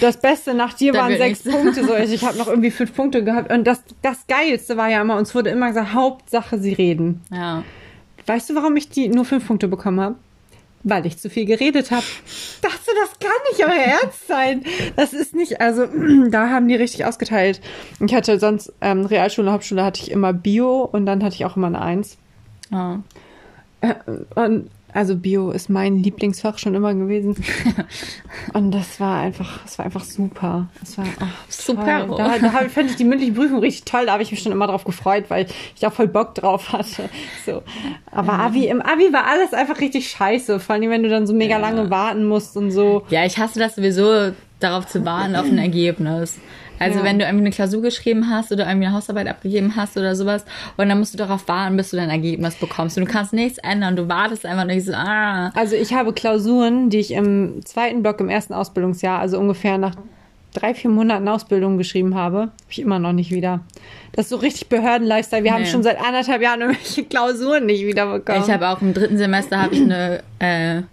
[0.00, 1.60] das Beste nach dir Da waren sechs nichts.
[1.62, 4.88] Punkte, so also ich habe noch irgendwie fünf Punkte gehabt und das, das Geilste war
[4.90, 7.22] ja immer, uns wurde immer gesagt, Hauptsache sie reden.
[7.32, 7.62] ja.
[8.28, 10.16] Weißt du, warum ich die nur fünf Punkte bekommen habe?
[10.88, 12.04] Weil ich zu viel geredet habe.
[12.62, 14.62] Dachte, das kann nicht euer Ernst sein.
[14.94, 15.86] Das ist nicht, also
[16.30, 17.60] da haben die richtig ausgeteilt.
[17.98, 21.56] Ich hatte sonst ähm, Realschule, Hauptschule hatte ich immer Bio und dann hatte ich auch
[21.56, 22.16] immer eine Eins.
[22.72, 22.98] Oh.
[24.36, 27.36] Und also Bio ist mein Lieblingsfach schon immer gewesen.
[28.54, 30.68] Und das war einfach, das war einfach super.
[30.80, 32.06] Das war oh, Super.
[32.06, 32.16] toll.
[32.16, 34.06] Da, da fand ich die mündliche Prüfung richtig toll.
[34.06, 37.10] Da habe ich mich schon immer drauf gefreut, weil ich da voll Bock drauf hatte.
[37.44, 37.62] So.
[38.10, 40.60] Aber Abi, im Abi war alles einfach richtig scheiße.
[40.60, 43.04] Vor allem, wenn du dann so mega lange warten musst und so.
[43.10, 46.38] Ja, ich hasse das sowieso, darauf zu warten auf ein Ergebnis.
[46.78, 47.04] Also Ja.
[47.04, 50.44] wenn du irgendwie eine Klausur geschrieben hast oder irgendwie eine Hausarbeit abgegeben hast oder sowas
[50.76, 52.98] und dann musst du darauf warten, bis du dein Ergebnis bekommst.
[52.98, 53.96] Und du kannst nichts ändern.
[53.96, 55.50] Du wartest einfach nicht so, ah.
[55.54, 59.94] Also ich habe Klausuren, die ich im zweiten Block im ersten Ausbildungsjahr, also ungefähr nach
[60.54, 63.60] drei, vier Monaten Ausbildung geschrieben habe, habe ich immer noch nicht wieder.
[64.12, 65.44] Das ist so richtig Behörden-Lifestyle.
[65.44, 65.68] Wir haben Nee.
[65.68, 68.42] schon seit anderthalb Jahren irgendwelche Klausuren nicht wieder bekommen.
[68.42, 70.84] Ich habe auch im dritten Semester habe ich eine, äh, eine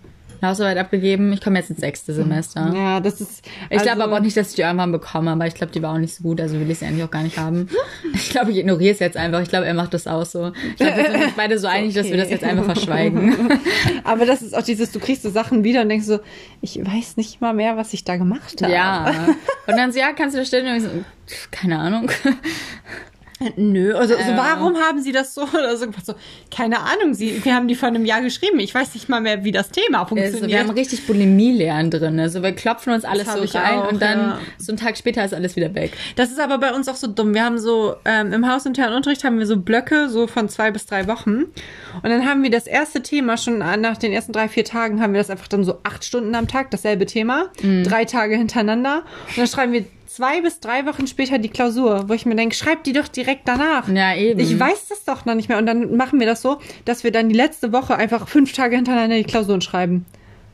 [0.43, 1.33] Hausarbeit abgegeben.
[1.33, 2.71] Ich komme jetzt ins sechste Semester.
[2.75, 3.45] ja, das ist.
[3.69, 5.81] Ich also, glaube aber auch nicht, dass ich die irgendwann bekomme, aber ich glaube, die
[5.81, 7.67] war auch nicht so gut, also will ich sie eigentlich auch gar nicht haben.
[8.15, 9.41] Ich glaube, ich ignoriere es jetzt einfach.
[9.41, 10.51] Ich glaube, er macht das auch so.
[10.69, 13.59] Ich glaube, wir sind uns beide so einig, dass wir das jetzt einfach verschweigen.
[14.03, 16.19] Aber das ist auch dieses, du kriegst so Sachen wieder und denkst so,
[16.61, 18.71] ich weiß nicht mal mehr, was ich da gemacht habe.
[18.71, 19.35] Ja.
[19.67, 20.67] Und dann so, ja, kannst du das stellen?
[20.67, 20.89] Und ich so,
[21.51, 22.09] keine Ahnung.
[23.55, 24.37] Nö, also so, Ja.
[24.37, 26.13] warum haben sie das so oder so, so?
[26.55, 28.59] Keine Ahnung, sie, wir haben die vor einem Jahr geschrieben.
[28.59, 30.49] Ich weiß nicht mal mehr, wie das Thema Also, funktioniert.
[30.51, 32.19] wir haben richtig Bulimie-Lernen drin.
[32.19, 34.39] Also wir klopfen uns alles so rein auch, und dann ja.
[34.57, 35.91] so einen Tag später ist alles wieder weg.
[36.15, 37.33] Das ist aber bei uns auch so dumm.
[37.33, 40.85] Wir haben so, ähm, im hausinternen Unterricht haben wir so Blöcke, so von zwei bis
[40.85, 41.43] drei Wochen.
[42.01, 45.01] Und dann haben wir das erste Thema schon äh, nach den ersten drei, vier Tagen
[45.01, 47.49] haben wir das einfach dann so acht Stunden am Tag, dasselbe Thema,
[47.83, 49.03] drei Tage hintereinander.
[49.29, 52.55] Und dann schreiben wir zwei bis drei Wochen später die Klausur, wo ich mir denke,
[52.55, 53.87] schreib die doch direkt danach.
[53.87, 54.39] Ja, eben.
[54.39, 55.57] Ich weiß das doch noch nicht mehr.
[55.57, 58.75] Und dann machen wir das so, dass wir dann die letzte Woche einfach fünf Tage
[58.75, 60.05] hintereinander die Klausuren schreiben.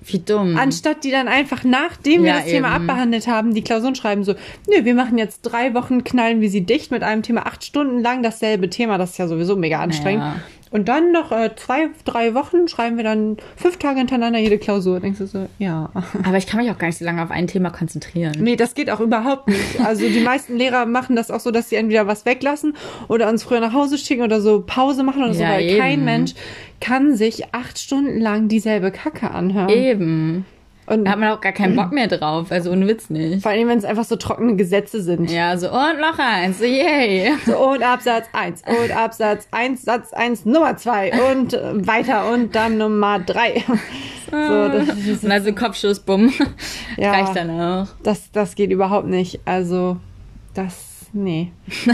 [0.02, 0.56] Wie dumm.
[0.58, 2.90] Anstatt die dann einfach, nachdem wir Ja, das Thema eben.
[2.90, 4.34] abbehandelt haben, die Klausuren schreiben so,
[4.70, 8.02] nö, wir machen jetzt drei Wochen, knallen wir sie dicht mit einem Thema, acht Stunden
[8.02, 10.24] lang dasselbe Thema, das ist ja sowieso mega anstrengend.
[10.24, 10.36] Ja.
[10.72, 15.00] Und dann noch äh, zwei, drei Wochen schreiben wir dann fünf Tage hintereinander jede Klausur.
[15.00, 15.90] Denkst du so, ja.
[16.24, 18.34] aber ich kann mich auch gar nicht so lange auf ein Thema konzentrieren.
[18.40, 19.80] Nee, das geht auch überhaupt nicht.
[19.84, 22.76] Also die meisten Lehrer machen das auch so, dass sie entweder was weglassen
[23.08, 25.80] oder uns früher nach Hause schicken oder so Pause machen oder so, Ja, weil eben.
[25.80, 26.34] kein Mensch
[26.80, 29.70] kann sich acht Stunden lang dieselbe Kacke anhören.
[29.70, 30.46] Eben.
[30.90, 32.52] Und Da hat man auch gar keinen Bock mehr drauf.
[32.52, 33.44] Also ohne Witz nicht.
[33.44, 35.30] vor allem, wenn es einfach so trockene Gesetze sind.
[35.30, 37.32] Ja, so, und noch eins, so, yay.
[37.46, 41.54] So, und Absatz 1 und Absatz 1, Satz 1, Nummer 2 und
[41.88, 43.64] weiter und dann Nummer 3.
[44.32, 46.32] So, das, das, Und also Kopfschuss, bumm.
[46.98, 47.14] Ja.
[47.14, 47.88] Reicht dann auch.
[48.04, 49.40] das, das geht überhaupt nicht.
[49.46, 49.98] Also,
[50.54, 51.52] das, nee.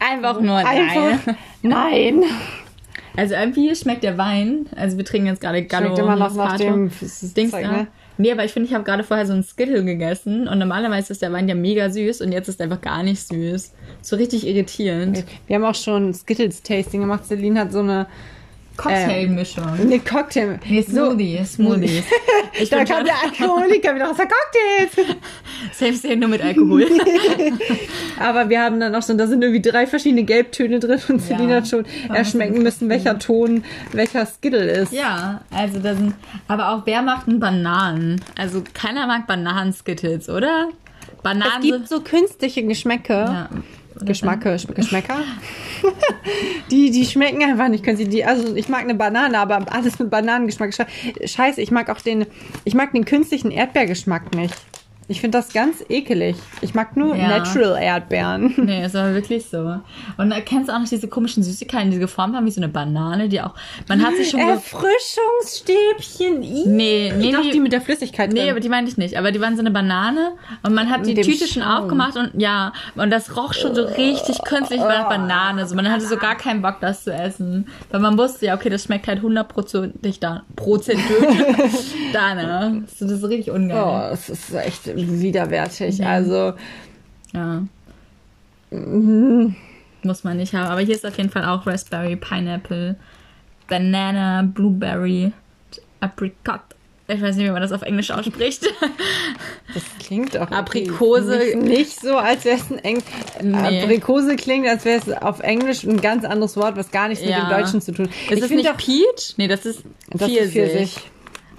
[0.00, 0.66] Einfach nur nein.
[0.66, 2.24] Einfach, nein.
[3.16, 6.56] Also irgendwie schmeckt der Wein, also wir trinken jetzt gerade Gallo Schmeckt immer noch nach
[6.56, 7.60] dem das ist Dings da.
[7.60, 7.86] ne?
[8.18, 11.22] Nee, aber ich finde, ich habe gerade vorher so einen Skittle gegessen und normalerweise ist
[11.22, 13.72] der Wein ja mega süß und jetzt ist er einfach gar nicht süß.
[14.00, 15.24] So richtig irritierend.
[15.46, 17.26] Wir haben auch schon Skittles-Tasting gemacht.
[17.26, 18.06] Celine hat so eine,
[18.76, 19.64] Cocktailmischung.
[19.66, 20.58] eine Cocktail.
[20.68, 22.04] Nee, Smoothie, Smoothies.
[22.58, 25.06] Ich Da kam der Alkoholiker wieder aus der Cocktails.
[25.72, 26.86] selbst hier nur mit Alkohol.
[28.18, 31.50] Aber wir haben dann auch schon, da sind irgendwie drei verschiedene Gelbtöne drin und Celine
[31.50, 31.56] Ja.
[31.56, 34.92] hat schon erschmecken müssen, welcher Ton welcher Skittle ist.
[34.92, 36.14] ja, also da sind,
[36.48, 38.20] aber auch wer macht einen Bananen?
[38.38, 40.68] Also keiner mag Bananen-Skittles, oder?
[41.22, 43.12] Bananen Es gibt so künstliche Geschmäcke.
[43.12, 43.48] ja.
[44.04, 45.16] Geschmacke, Sch- Geschmäcker.
[46.70, 47.84] die, die schmecken einfach nicht.
[47.84, 50.70] Können sie die, also ich mag eine Banane, aber alles mit Bananengeschmack.
[50.70, 50.86] Sche-
[51.26, 52.26] Scheiße, ich mag auch den,
[52.64, 54.54] ich mag den künstlichen Erdbeergeschmack nicht.
[55.08, 56.34] Ich finde das ganz ekelig.
[56.62, 57.28] Ich mag nur Ja.
[57.38, 58.52] Natural Erdbeeren.
[58.56, 59.78] Nee, ist aber wirklich so.
[60.16, 62.68] Und da kennst du auch noch diese komischen Süßigkeiten, die geformt haben wie so eine
[62.68, 63.54] Banane, die auch.
[63.88, 64.40] Man hat sich schon.
[64.40, 66.40] Erfrischungsstäbchen.
[66.76, 68.50] Nee, nee, Doch, die- die mit der Flüssigkeit Nee, drin.
[68.50, 69.16] aber die meinte ich nicht.
[69.16, 70.32] Aber die waren so eine Banane
[70.62, 74.42] und man hat die Tüte schon aufgemacht und ja, und das roch schon so richtig
[74.44, 75.66] künstlich nach Banane.
[75.66, 77.68] So, man hatte so gar keinen Bock, das zu essen.
[77.90, 81.06] Weil man wusste ja, okay, das schmeckt halt hundertprozentig da, prozentös
[82.12, 82.70] danach.
[82.98, 84.10] So, das ist richtig Oh, ungeil.
[84.12, 86.04] es ist echt widerwärtig.
[86.04, 86.54] Also,
[87.32, 87.62] Ja.
[88.70, 90.66] Muss man nicht haben.
[90.70, 92.96] Aber hier ist auf jeden Fall auch Raspberry, Pineapple,
[93.68, 95.32] Banana, Blueberry,
[96.00, 96.60] Apricot.
[97.08, 98.64] Ich weiß nicht, wie man das auf Englisch ausspricht.
[99.74, 101.38] das klingt auch Aprikose.
[101.38, 103.02] Nicht, nicht so, als wäre es ein Eng.
[103.42, 103.82] Nee.
[103.82, 107.32] Aprikose klingt, als wäre es auf Englisch ein ganz anderes Wort, was gar nichts mit
[107.32, 107.44] Ja.
[107.48, 109.34] dem Deutschen zu tun Ist ich es nicht auch- Peach?
[109.36, 110.40] Nee, das ist das Pfirsich.
[110.40, 110.96] ist Pfirsich.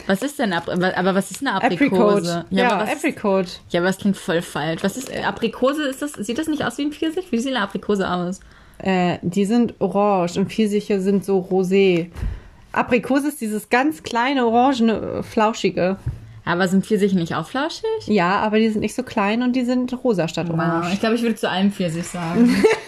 [0.07, 1.93] Was ist denn Apri aber was ist eine Apricot.
[1.99, 2.45] Aprikose?
[2.49, 3.59] Ja, aber was Apricot.
[3.69, 4.83] ja, aber das klingt voll falsch.
[4.83, 5.83] Was ist Aprikose?
[5.83, 7.31] Ist das sieht das nicht aus wie ein Pfirsich?
[7.31, 8.39] Wie sieht eine Aprikose aus?
[8.79, 12.07] Äh, die sind orange und Pfirsiche sind so rosé.
[12.71, 15.97] Aprikose ist dieses ganz kleine, orangene, flauschige.
[16.45, 17.83] Aber sind Pfirsiche nicht auch flauschig?
[18.05, 20.57] Ja, aber die sind nicht so klein und die sind rosa statt Wow.
[20.59, 20.93] orange.
[20.93, 22.55] Ich glaube, ich würde zu allem Pfirsich sagen.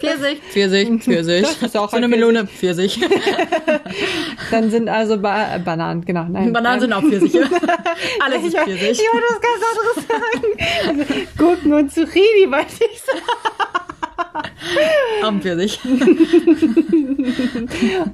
[0.00, 1.42] Pfirsich, Pfirsich, Pfirsich.
[1.42, 3.00] Das ist auch so ein eine Melone, Pfirsich.
[4.50, 6.24] Dann sind also ba Bananen, genau.
[6.28, 7.40] Nein, Bananen sind auch Pfirsiche.
[8.24, 9.00] Alles ist ich, Pfirsich.
[9.00, 11.26] ich wollte was ganz anderes sagen.
[11.36, 13.57] Gurken und Zucchini, wollte ich sagen.
[15.22, 15.80] Auch ein Pfirsich.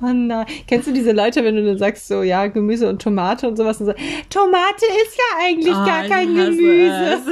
[0.02, 0.46] Oh nein.
[0.66, 3.80] Kennst du diese Leute, wenn du dann sagst, so, ja, Gemüse und Tomate und sowas
[3.80, 3.92] und so,
[4.30, 7.04] Tomate ist ja eigentlich Ah, gar ich kein Gemüse.
[7.04, 7.24] es.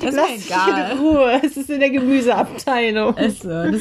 [0.00, 0.92] Das ist Lass mich egal.
[0.92, 1.40] in Ruhe.
[1.44, 3.16] Es ist in der Gemüseabteilung.
[3.16, 3.80] Ist so, das.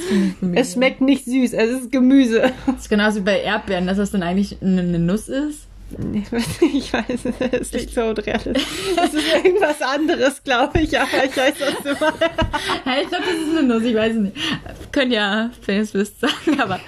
[0.53, 2.51] Es schmeckt nicht süß, es ist Gemüse.
[2.65, 5.66] Das ist genauso wie bei Erdbeeren, dass das dann eigentlich eine Nuss ist.
[5.89, 6.93] Ich weiß nicht,
[7.53, 8.65] es ist nicht so realistisch.
[9.01, 12.19] Es ist irgendwas anderes, glaube ich, aber ich weiß, was du meinst.
[12.83, 14.35] Hey, ich glaube, das ist eine Nuss, ich weiß es nicht.
[14.91, 16.81] Könnt ja, wenn ihr es wisst, sagen, aber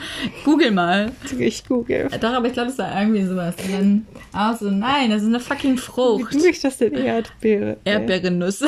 [0.44, 1.14] google mal.
[1.38, 2.10] Ich google.
[2.20, 3.56] Doch, aber ich glaube, das war irgendwie sowas.
[3.64, 6.32] Und dann auch so, nein, das ist eine fucking Wie Frucht.
[6.32, 7.78] google ich das denn Erdbeere?
[7.86, 8.60] Erdbeerennuss.
[8.62, 8.68] ja,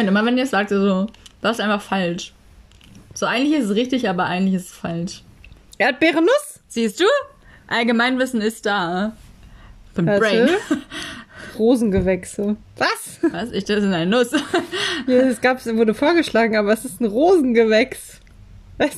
[0.00, 1.06] und immer wenn ihr es sagt, so,
[1.40, 2.32] das ist einfach falsch.
[3.14, 5.22] So, eigentlich ist es richtig, aber eigentlich ist es falsch.
[5.78, 6.53] Erdbeerennuss?
[6.74, 7.04] Siehst du?
[7.68, 9.12] Allgemeinwissen ist da.
[9.94, 10.18] Von Warte.
[10.18, 10.48] Brain.
[11.56, 12.56] Rosengewächse.
[12.76, 13.20] Was?
[13.30, 13.52] Was?
[13.52, 14.32] Ich, das ist eine Nuss.
[15.06, 18.20] Ja, es gab, wurde vorgeschlagen, aber es ist ein Rosengewächs.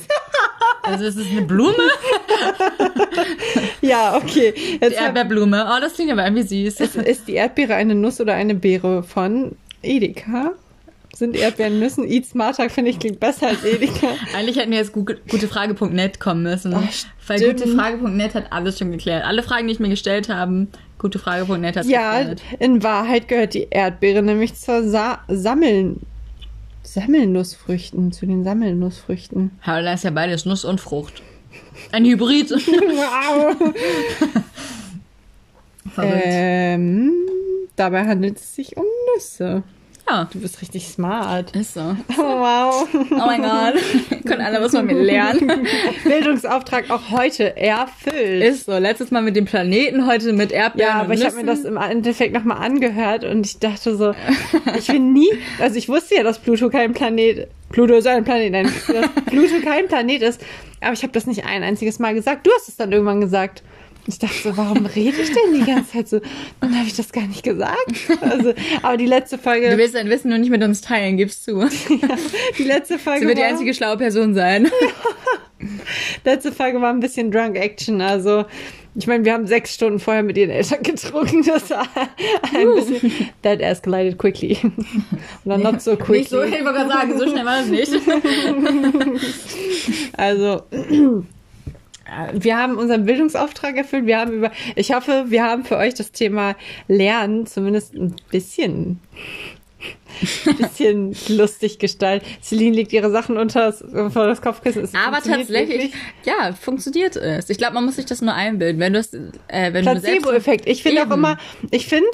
[0.81, 1.75] Also, es ist eine Blume?
[3.81, 4.53] ja, okay.
[4.55, 5.67] Die Jetzt hab, Erdbeerblume.
[5.69, 6.79] Oh, das klingt aber irgendwie süß.
[6.79, 10.53] ist, ist die Erdbeere eine Nuss oder eine Beere von Edeka?
[11.17, 12.07] Sind Erdbeeren Nüssen?
[12.07, 14.07] Eat Smarter finde ich klingt besser als Edeka.
[14.35, 16.75] Eigentlich hätten wir jetzt gutefrage.net kommen müssen.
[16.75, 16.83] Ach,
[17.25, 19.25] weil gutefrage.net hat alles schon geklärt.
[19.25, 20.67] Alle Fragen, die ich mir gestellt habe,
[20.99, 22.41] gutefrage.net hat Ja, geklärt.
[22.59, 26.01] in Wahrheit gehört die Erdbeere nämlich zur Sa Sammeln
[26.83, 29.51] Sammelnussfrüchten, zu den Sammelnussfrüchten.
[29.65, 31.21] Aber da ist ja beides Nuss und Frucht.
[31.91, 32.51] Ein Hybrid.
[32.51, 33.55] Wow.
[35.93, 36.13] Verrückt.
[36.25, 37.11] ähm,
[37.75, 39.63] dabei handelt es sich um Nüsse.
[40.09, 41.55] Ja, Du bist richtig smart.
[41.55, 41.95] ist so.
[42.17, 42.87] Oh, wow.
[42.93, 43.75] Oh mein Gott.
[44.25, 45.67] Können alle was von mir lernen.
[46.03, 48.43] Bildungsauftrag auch heute erfüllt.
[48.43, 48.77] Ist so.
[48.77, 51.77] Letztes Mal mit dem Planeten, heute mit Erdbeeren ja, aber ich habe mir das im
[51.77, 54.13] Endeffekt nochmal angehört und ich dachte so,
[54.77, 55.29] ich bin nie,
[55.59, 59.61] also ich wusste ja, dass Pluto kein Planet, Pluto ist ein Planet, nein, dass Pluto
[59.63, 60.41] kein Planet ist,
[60.81, 62.45] aber ich habe das nicht ein einziges Mal gesagt.
[62.45, 63.63] Du hast es dann irgendwann gesagt.
[64.07, 66.21] Ich dachte so, warum rede ich denn die ganze Zeit so?
[66.61, 67.93] Dann habe ich das gar nicht gesagt.
[68.21, 71.45] Also, aber die letzte Folge, Du willst dein Wissen nur nicht mit uns teilen, gibst
[71.47, 71.65] du.
[72.57, 74.69] die letzte Folge, Sie wird die einzige schlaue Person sein.
[76.23, 77.99] letzte Folge war ein bisschen Drunk Action.
[77.99, 78.45] Also,
[78.95, 81.43] ich meine, wir haben sechs Stunden vorher mit ihren Eltern getrunken.
[81.45, 81.87] Das war
[82.55, 83.11] ein bisschen,
[83.43, 84.57] that escalated quickly.
[85.45, 86.19] Oder not so quickly.
[86.19, 87.91] Nicht so, ich wollte gerade sagen, so schnell war das nicht.
[90.17, 90.63] Also,
[92.33, 94.05] wir haben unseren Bildungsauftrag erfüllt.
[94.05, 96.55] Wir haben über, ich hoffe, wir haben für euch das Thema
[96.87, 98.99] Lernen zumindest ein bisschen,
[100.57, 102.27] bisschen lustig gestaltet.
[102.41, 103.83] Celine legt ihre Sachen unter das,
[104.13, 104.83] vor das Kopfkissen.
[104.83, 105.93] Es Aber tatsächlich, wirklich.
[106.25, 107.49] ja, funktioniert es.
[107.49, 108.79] Ich glaube, man muss sich das nur einbilden.
[108.79, 110.67] Wenn du es, äh, wenn Placebo-Effekt.
[110.67, 111.37] Ich finde auch immer,
[111.71, 112.07] ich finde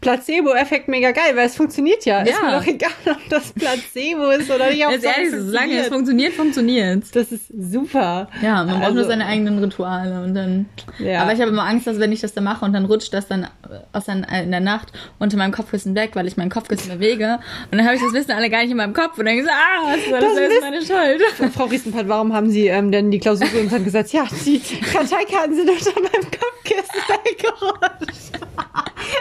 [0.00, 2.20] Placebo-Effekt mega geil, weil es funktioniert ja.
[2.22, 2.46] Ist Ja.
[2.50, 4.78] mir doch egal, ob das Placebo ist oder nicht.
[4.90, 7.04] Jetzt ehrlich, solange es funktioniert, funktioniert.
[7.16, 8.28] Das ist super.
[8.40, 10.66] Ja, man braucht Also- nur seine eigenen Rituale und dann.
[10.98, 11.22] Ja.
[11.22, 13.26] Aber ich habe immer Angst, dass wenn ich das dann mache und dann rutscht das
[13.26, 13.48] dann
[13.92, 17.40] aus der, in der Nacht unter meinem Kopfkissen weg, weil ich mein Kopfkissen bewege.
[17.70, 19.48] Und dann habe ich das Wissen alle gar nicht in meinem Kopf und dann so,
[19.50, 21.52] ah, das, das, Das ist meine Schuld.
[21.54, 24.60] Frau Riesenpart, warum haben Sie ähm, denn die Klausur für uns dann gesagt, ja, die
[24.60, 28.38] Karteikarten sind unter meinem Kopfkissen weggerutscht.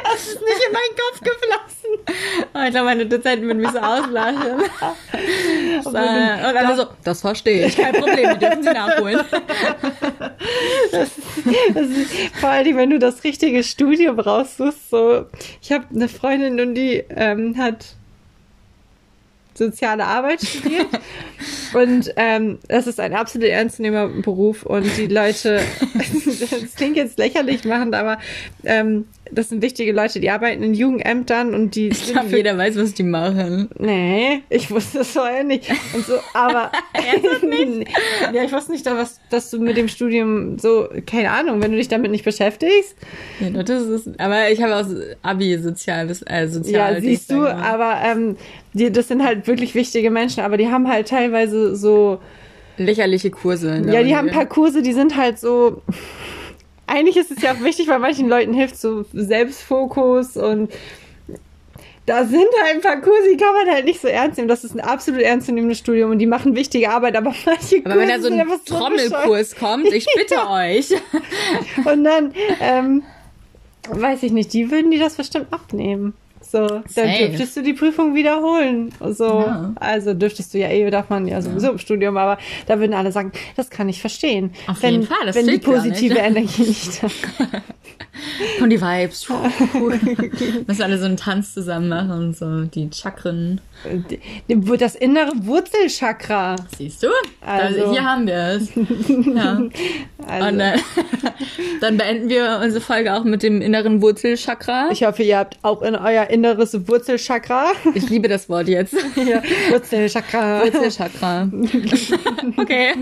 [0.04, 1.78] Das ist nicht in meinen Kopf geflossen.
[2.54, 4.64] Oh, ich glaube, meine Dozenten würden mich so auslachen.
[5.84, 9.22] So, und alle so, das verstehe ich, kein Problem, die dürfen sie nachholen.
[10.92, 11.10] Das,
[11.74, 15.26] das ist, vor allem, wenn du das richtige Studium raussuchst, so,
[15.62, 17.86] ich habe eine Freundin und die ähm, hat
[19.58, 20.88] soziale Arbeit studiert.
[21.74, 24.64] und ähm, das ist ein absolut ernstzunehmer Beruf.
[24.64, 25.62] Und die Leute,
[25.94, 28.20] das klingt jetzt lächerlich machend, aber
[28.64, 32.78] ähm, das sind wichtige Leute, die arbeiten in Jugendämtern und die ich glaube, jeder weiß,
[32.78, 33.70] was die machen.
[33.78, 35.70] Nee, ich wusste es vorher nicht.
[35.94, 36.72] Und so, aber
[37.44, 37.90] nicht?
[38.34, 41.78] ja, ich wusste nicht, dass, dass du mit dem Studium so, keine Ahnung, wenn du
[41.78, 42.96] dich damit nicht beschäftigst.
[43.40, 44.86] Ja, das ist, aber ich habe auch
[45.22, 46.96] Abi Soziales, äh, Sozial.
[46.96, 48.38] Ja, siehst du, aber ähm,
[48.74, 52.20] die, das sind halt wirklich wichtige Menschen, aber die haben halt teilweise so
[52.78, 53.82] lächerliche Kurse.
[53.88, 55.82] Ja, die haben ein paar Kurse, die sind halt so
[56.88, 60.72] eigentlich ist es ja auch wichtig, weil manchen Leuten hilft so Selbstfokus und
[62.08, 64.48] da sind halt ein paar Kurse, die kann man halt nicht so ernst nehmen.
[64.48, 68.08] Das ist ein absolut ernstzunehmendes Studium und die machen wichtige Arbeit, aber manche Aber wenn
[68.08, 70.92] da so ein Trommelkurs so kommt, ich bitte euch.
[71.84, 73.04] Und dann, ähm,
[73.90, 76.14] weiß ich nicht, die würden die das bestimmt abnehmen.
[76.50, 77.28] So, dann Safe.
[77.28, 78.94] dürftest du die Prüfung wiederholen.
[79.10, 79.74] So, ja.
[79.76, 81.72] also dürftest du ja eh, darf man ja sowieso ja.
[81.74, 82.38] im Studium, aber
[82.68, 84.52] da würden alle sagen, das kann ich verstehen.
[84.68, 87.02] Auf wenn, jeden Fall, das wenn die positive Energie nicht.
[88.62, 89.28] Und die Vibes.
[90.68, 93.62] Dass alle so einen Tanz zusammen machen, so die Chakren.
[94.80, 96.56] Das innere Wurzelchakra.
[96.78, 97.08] Siehst du?
[97.46, 97.92] Also.
[97.92, 98.70] hier haben wir es.
[99.26, 99.62] Ja.
[100.28, 100.48] Also.
[100.48, 100.78] Und, äh,
[101.82, 104.90] dann beenden wir unsere Folge auch mit dem inneren Wurzelchakra.
[104.92, 107.72] Ich hoffe, ihr habt auch in euer inneres Wurzelchakra.
[107.94, 108.96] Ich liebe das Wort jetzt.
[109.16, 109.42] Ja.
[109.72, 110.64] Wurzelchakra.
[110.64, 111.50] Wurzelchakra.
[112.58, 112.94] okay.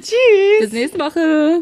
[0.00, 0.60] Tschüss.
[0.60, 1.60] Bis nächste Woche.